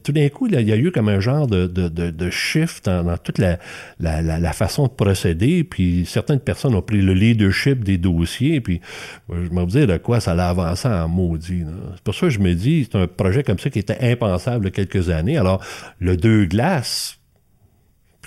tout 0.03 0.13
d'un 0.13 0.31
coup, 0.31 0.47
il 0.47 0.59
y 0.59 0.73
a 0.73 0.77
eu 0.77 0.91
comme 0.91 1.11
un 1.11 1.21
genre 1.21 1.47
de, 1.47 1.67
de, 1.67 1.89
de, 1.89 2.09
de 2.09 2.31
shift 2.31 2.87
dans, 2.87 3.05
dans 3.05 3.19
toute 3.19 3.37
la, 3.37 3.59
la, 4.01 4.23
la, 4.23 4.39
la 4.39 4.53
façon 4.55 4.85
de 4.85 4.93
procéder, 4.93 5.63
puis 5.63 6.07
certaines 6.07 6.41
personnes 6.41 6.75
ont 6.75 6.81
pris 6.81 7.03
le 7.03 7.13
leadership 7.13 7.85
des 7.85 7.99
dossiers, 7.99 8.63
puis 8.63 8.81
moi, 9.29 9.37
je 9.45 9.51
me 9.55 9.67
dire 9.67 9.87
de 9.87 9.99
quoi 9.99 10.21
ça 10.21 10.35
l'a 10.35 10.49
avancé 10.49 10.89
en 10.89 11.09
maudit. 11.09 11.65
C'est 11.97 12.03
pour 12.05 12.15
ça 12.15 12.21
que 12.29 12.31
je 12.31 12.39
me 12.41 12.55
dis, 12.55 12.89
c'est 12.91 12.97
un 12.97 13.07
projet 13.07 13.43
comme 13.43 13.59
ça 13.59 13.69
qui 13.69 13.81
était 13.81 13.99
impensable 14.01 14.65
il 14.65 14.69
y 14.69 14.81
a 14.81 14.87
quelques 14.87 15.11
années. 15.11 15.37
Alors, 15.37 15.63
le 15.99 16.17
deux 16.17 16.47
glaces, 16.47 17.19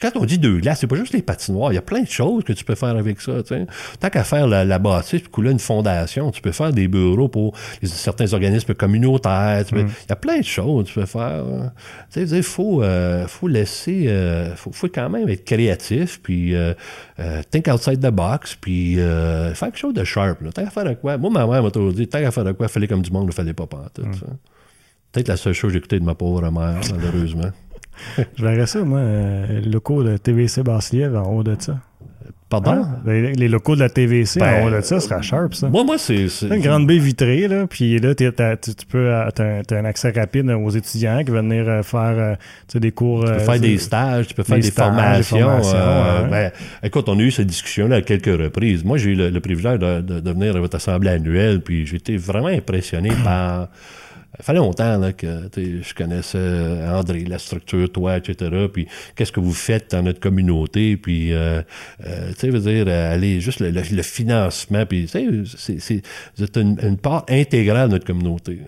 quand 0.02 0.12
on 0.16 0.26
dit 0.26 0.38
deux 0.38 0.60
glaces, 0.60 0.80
c'est 0.82 0.88
pas 0.88 0.96
juste 0.96 1.14
les 1.14 1.22
patinoires. 1.22 1.72
Il 1.72 1.76
y 1.76 1.78
a 1.78 1.82
plein 1.82 2.02
de 2.02 2.08
choses 2.08 2.44
que 2.44 2.54
tu 2.54 2.64
peux 2.64 2.76
faire 2.76 2.96
avec 2.96 3.20
ça. 3.22 3.42
tu 3.44 3.50
sais. 3.56 3.68
Tant 4.00 4.10
qu'à 4.10 4.24
faire 4.24 4.48
la, 4.48 4.66
la 4.66 4.80
bâtisse, 4.80 5.22
puis 5.22 5.30
couler 5.30 5.52
une 5.52 5.60
fondation, 5.60 6.32
tu 6.32 6.42
peux 6.42 6.52
faire 6.52 6.72
des 6.72 6.88
bureaux 6.88 7.28
pour 7.28 7.54
les- 7.82 7.88
certains 7.88 8.32
organismes 8.34 8.74
communautaires. 8.74 9.64
peux- 9.70 9.82
Il 9.82 10.10
y 10.10 10.12
a 10.12 10.16
plein 10.16 10.40
de 10.40 10.44
choses 10.46 10.86
que 10.86 10.90
tu 10.90 11.00
peux 11.00 11.06
faire. 11.06 11.44
hein. 11.46 11.72
Il 12.16 12.44
faut, 12.44 12.82
euh, 12.84 13.28
faut 13.28 13.48
laisser... 13.48 14.06
euh, 14.08 14.56
faut, 14.56 14.72
faut 14.72 14.88
quand 14.88 15.10
même 15.10 15.28
être 15.30 15.46
créatif, 15.46 16.20
puis 16.22 16.56
euh, 16.56 16.74
think 17.52 17.68
outside 17.68 18.00
the 18.00 18.12
box, 18.12 18.56
puis 18.56 18.96
faire 18.96 19.54
quelque 19.60 19.78
chose 19.78 19.94
de 19.94 20.04
sharp. 20.04 20.42
Là. 20.42 20.52
Tant 20.52 20.64
qu'à 20.64 20.70
faire 20.70 20.86
de 20.86 20.94
quoi... 20.94 21.18
Moi, 21.18 21.30
ma 21.30 21.46
mère 21.48 21.64
m'a 21.64 21.72
toujours 21.72 21.94
dit, 21.94 22.08
tant 22.08 22.20
qu'à 22.20 22.32
faire 22.32 22.44
de 22.46 22.52
quoi, 22.52 22.68
fallait 22.68 22.88
comme 22.88 23.02
du 23.02 23.12
monde, 23.12 23.28
ne 23.28 23.32
fallait 23.32 23.54
pas 23.54 23.68
pantoute. 23.68 24.16
ça. 24.20 24.26
Peut-être 25.12 25.28
la 25.28 25.38
seule 25.38 25.54
chose 25.54 25.70
que 25.70 25.74
j'ai 25.74 25.78
écoutée 25.80 26.00
de 26.00 26.06
ma 26.06 26.14
pauvre 26.16 26.42
mère, 26.52 26.80
malheureusement. 26.96 27.50
Je 28.38 28.44
verrais 28.44 28.68
ça, 28.68 28.84
moi, 28.84 29.00
euh, 29.00 29.60
les 29.62 29.70
locaux 29.70 30.04
de 30.04 30.18
TVC 30.18 30.64
Basse-Lièvre 30.64 31.20
en 31.28 31.32
haut 31.34 31.44
de 31.44 31.56
ça. 31.60 31.78
Pardon? 32.50 32.72
Hein? 32.72 33.00
Les, 33.06 33.34
les 33.34 33.48
locaux 33.48 33.76
de 33.76 33.82
la 33.82 33.90
TVC 33.90 34.40
Ben, 34.40 34.64
en 34.64 34.68
haut 34.68 34.72
de 34.72 34.82
ça, 34.82 35.00
ce 35.00 35.08
sera 35.08 35.22
sharp, 35.22 35.54
ça. 35.54 35.70
Moi, 35.70 35.84
moi, 35.84 36.00
c'est... 36.00 36.26
une 36.42 36.62
grande 36.62 36.88
baie 36.88 36.98
vitrée, 36.98 37.48
là, 37.48 37.68
puis 37.68 38.00
là, 38.00 38.16
tu 38.16 38.26
peux, 38.90 38.98
euh, 38.98 39.30
t'as 39.36 39.44
un, 39.46 39.62
un 39.70 39.86
accès 39.86 40.10
rapide 40.10 40.50
aux 40.50 40.70
étudiants 40.72 41.24
qui 41.24 41.30
veulent 41.30 41.48
venir 41.48 41.70
euh, 41.70 41.84
faire 41.84 42.38
des 42.74 42.92
cours. 42.92 43.24
Tu 43.24 43.32
peux 43.34 43.40
faire 43.40 43.60
des 43.60 43.78
stages, 43.78 44.28
tu 44.30 44.34
peux 44.34 44.42
faire 44.42 44.56
des 44.56 44.64
des, 44.64 44.72
stages, 44.72 45.18
des 45.18 45.24
formations. 45.24 45.40
formations, 45.48 45.78
euh, 45.78 46.24
ouais. 46.24 46.30
ben, 46.30 46.52
écoute, 46.82 47.08
on 47.08 47.20
a 47.20 47.22
eu 47.22 47.30
cette 47.30 47.46
discussion-là 47.46 47.98
à 47.98 48.02
quelques 48.02 48.26
reprises. 48.42 48.84
Moi, 48.84 48.98
j'ai 48.98 49.12
eu 49.12 49.16
le, 49.16 49.30
le 49.30 49.40
privilège 49.42 49.78
de, 49.78 50.02
de- 50.02 50.20
de 50.20 50.32
venir 50.32 50.56
à 50.56 50.60
votre 50.60 50.76
assemblée 50.78 51.12
annuelle, 51.12 51.62
puis 51.62 51.86
j'ai 51.86 51.98
été 51.98 52.18
vraiment 52.18 52.48
impressionné 52.48 53.12
par... 53.24 53.68
Ça 54.40 54.46
fait 54.46 54.54
longtemps 54.54 54.98
là, 54.98 55.12
que 55.12 55.50
je 55.56 55.94
connaissais 55.94 56.38
euh, 56.38 56.98
André, 56.98 57.26
la 57.26 57.40
structure, 57.40 57.92
toi, 57.92 58.16
etc. 58.18 58.68
Puis 58.72 58.88
qu'est-ce 59.16 59.34
que 59.34 59.42
vous 59.42 59.52
faites 59.54 59.92
dans 59.92 60.02
notre 60.02 60.22
communauté, 60.22 60.96
puis 60.96 61.34
euh, 61.34 61.62
euh, 62.06 62.32
tu 62.40 62.50
sais, 62.52 62.60
dire, 62.60 62.86
euh, 62.88 63.14
aller 63.14 63.42
juste 63.42 63.60
le, 63.60 63.70
le- 63.72 63.82
le 63.92 64.02
financement, 64.02 64.86
puis 64.86 65.02
tu 65.04 65.08
sais, 65.10 65.28
c'est- 65.58 65.80
c'est 65.80 66.02
vous 66.38 66.46
êtes 66.46 66.56
une, 66.58 66.78
une 66.82 66.98
part 66.98 67.26
intégrale 67.30 67.90
de 67.90 67.94
notre 67.96 68.06
communauté. 68.06 68.60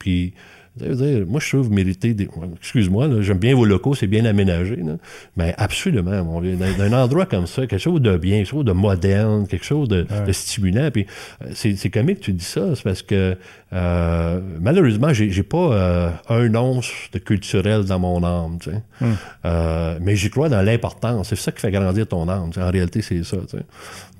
Puis 0.00 0.32
dire, 0.76 1.26
moi, 1.26 1.40
je 1.40 1.48
trouve 1.48 1.66
vous 1.66 1.74
méritez 1.74 2.14
des. 2.14 2.28
Excuse-moi, 2.58 3.08
j'aime 3.20 3.38
bien 3.38 3.54
vos 3.54 3.64
locaux, 3.64 3.94
c'est 3.94 4.06
bien 4.06 4.24
aménagé. 4.24 4.76
Là. 4.76 4.96
Mais 5.36 5.54
absolument, 5.58 6.24
mon 6.24 6.40
vieux. 6.40 6.56
D'un, 6.56 6.72
d'un 6.72 6.92
endroit 6.92 7.26
comme 7.26 7.46
ça, 7.46 7.66
quelque 7.66 7.80
chose 7.80 8.00
de 8.00 8.16
bien, 8.16 8.38
quelque 8.38 8.50
chose 8.50 8.64
de 8.64 8.72
moderne, 8.72 9.46
quelque 9.46 9.64
chose 9.64 9.88
de, 9.88 10.06
de 10.26 10.32
stimulant. 10.32 10.90
Puis 10.90 11.06
euh, 11.42 11.50
c'est, 11.54 11.90
comique 11.90 12.20
que 12.20 12.24
tu 12.26 12.32
dis 12.32 12.44
ça, 12.44 12.74
c'est 12.74 12.84
parce 12.84 13.02
que 13.02 13.36
euh, 13.72 14.40
malheureusement, 14.60 15.12
j'ai, 15.12 15.42
pas 15.42 15.72
euh, 15.72 16.10
un 16.28 16.54
once 16.54 16.90
de 17.12 17.18
culturel 17.18 17.84
dans 17.84 17.98
mon 17.98 18.22
âme. 18.24 18.58
Tu 18.60 18.70
sais. 18.70 19.06
Euh, 19.44 19.98
mais 20.00 20.16
j'y 20.16 20.30
crois 20.30 20.48
dans 20.48 20.62
l'importance. 20.62 21.28
C'est 21.28 21.36
ça 21.36 21.52
qui 21.52 21.60
fait 21.60 21.70
grandir 21.70 22.06
ton 22.06 22.28
âme. 22.28 22.50
tu 22.50 22.60
sais. 22.60 22.66
En 22.66 22.70
réalité, 22.70 23.02
c'est 23.02 23.22
ça. 23.24 23.36
tu 23.48 23.58
sais. 23.58 23.64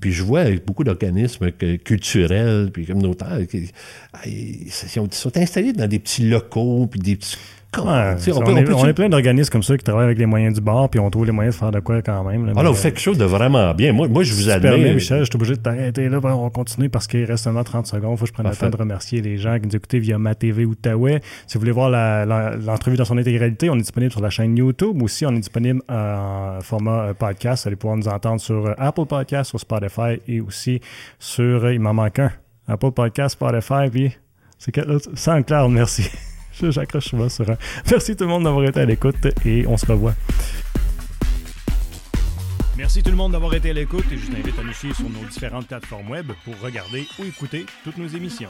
Puis 0.00 0.12
je 0.12 0.22
vois 0.22 0.40
avec 0.40 0.64
beaucoup 0.64 0.84
d'organismes 0.84 1.50
que- 1.52 1.76
culturels 1.76 2.70
puis 2.72 2.86
communautaires 2.86 3.38
qui 3.48 3.70
ils 4.26 4.70
sont 4.72 5.36
installés 5.36 5.72
dans 5.72 5.86
des 5.86 5.98
petits 5.98 6.28
locaux 6.28 6.39
puis 6.90 7.00
des 7.00 7.16
petits 7.16 7.37
Ouais, 7.79 8.16
sais, 8.18 8.33
on, 8.33 8.40
peut- 8.40 8.57
est, 8.59 8.64
peut- 8.64 8.74
on 8.74 8.85
est 8.85 8.92
plein 8.92 9.09
d'organismes 9.09 9.53
comme 9.53 9.62
ça 9.62 9.76
qui 9.79 9.85
travaillent 9.85 10.07
avec 10.07 10.18
les 10.18 10.26
moyens 10.26 10.57
du 10.57 10.61
bord, 10.61 10.90
puis 10.90 10.98
on 10.98 11.09
trouve 11.09 11.24
les 11.26 11.31
moyens 11.31 11.55
de 11.55 11.61
faire 11.61 11.70
de 11.70 11.79
quoi 11.79 12.03
quand 12.03 12.24
même. 12.24 12.44
là. 12.46 12.53
Ah 12.57 12.64
là, 12.64 12.70
vous 12.70 12.74
faites 12.74 12.94
quelque 12.94 13.03
chose 13.03 13.16
de 13.16 13.24
vraiment 13.24 13.72
bien. 13.74 13.92
Moi, 13.92 14.09
moi 14.09 14.24
je 14.24 14.35
vous 14.35 14.46
permets, 14.46 14.68
admire. 14.70 14.94
Michel, 14.94 15.20
je 15.20 15.24
suis 15.26 15.37
obligé 15.37 15.55
de 15.55 15.61
t'arrêter 15.61 16.09
là. 16.09 16.18
Ben, 16.18 16.33
on 16.33 16.42
va 16.42 16.50
continuer 16.50 16.88
parce 16.88 17.07
qu'il 17.07 17.24
reste 17.24 17.44
seulement 17.44 17.62
30 17.62 17.87
secondes. 17.87 18.18
Faut 18.18 18.24
que 18.24 18.29
je 18.29 18.33
prenne 18.33 18.46
Parfait. 18.46 18.64
le 18.66 18.72
temps 18.72 18.76
de 18.76 18.83
remercier 18.83 19.22
les 19.22 19.38
gens 19.38 19.57
qui 19.61 19.68
nous 19.68 19.76
écoutaient 19.76 20.00
via 20.00 20.18
ma 20.18 20.35
TV 20.35 20.64
Outaouais. 20.64 21.20
Si 21.46 21.55
vous 21.55 21.61
voulez 21.61 21.70
voir 21.70 21.90
l'entrevue 21.90 22.96
dans 22.96 23.05
son 23.05 23.16
intégralité, 23.18 23.70
on 23.70 23.76
est 23.76 23.83
disponible 23.83 24.11
sur 24.11 24.20
la 24.20 24.31
chaîne 24.31 24.57
YouTube. 24.57 25.00
Aussi, 25.00 25.24
on 25.24 25.31
est 25.31 25.38
disponible 25.38 25.81
en 25.88 26.59
format 26.62 27.03
euh, 27.05 27.14
podcast. 27.14 27.62
Vous 27.62 27.68
allez 27.68 27.76
pouvoir 27.76 27.96
nous 27.98 28.09
entendre 28.09 28.40
sur 28.40 28.66
euh, 28.66 28.74
Apple 28.79 29.07
Podcast, 29.07 29.50
sur 29.50 29.61
Spotify 29.61 30.20
et 30.26 30.40
aussi 30.40 30.81
sur, 31.20 31.64
euh, 31.66 31.72
il 31.72 31.79
m'en 31.79 31.94
manque 31.94 32.18
un, 32.18 32.33
Apple 32.66 32.90
Podcast, 32.90 33.35
Spotify, 33.35 33.88
puis 33.92 34.11
c'est 34.59 34.74
SoundCloud, 35.14 35.70
merci. 35.70 36.11
J'accroche 36.70 37.09
souvent 37.09 37.29
sur 37.29 37.49
un. 37.49 37.57
Merci 37.90 38.16
tout 38.16 38.25
le 38.25 38.31
monde 38.31 38.44
d'avoir 38.44 38.64
été 38.64 38.81
à 38.81 38.85
l'écoute 38.85 39.27
et 39.44 39.66
on 39.66 39.77
se 39.77 39.87
revoit. 39.87 40.14
Merci 42.77 43.03
tout 43.03 43.11
le 43.11 43.16
monde 43.16 43.33
d'avoir 43.33 43.55
été 43.55 43.70
à 43.70 43.73
l'écoute 43.75 44.07
et 44.11 44.16
je 44.16 44.27
vous 44.27 44.37
invite 44.37 44.59
à 44.59 44.62
nous 44.62 44.73
suivre 44.73 44.96
sur 44.96 45.11
nos 45.11 45.27
différentes 45.29 45.66
plateformes 45.66 46.11
web 46.11 46.33
pour 46.44 46.59
regarder 46.61 47.07
ou 47.18 47.25
écouter 47.25 47.66
toutes 47.85 47.99
nos 47.99 48.09
émissions. 48.09 48.49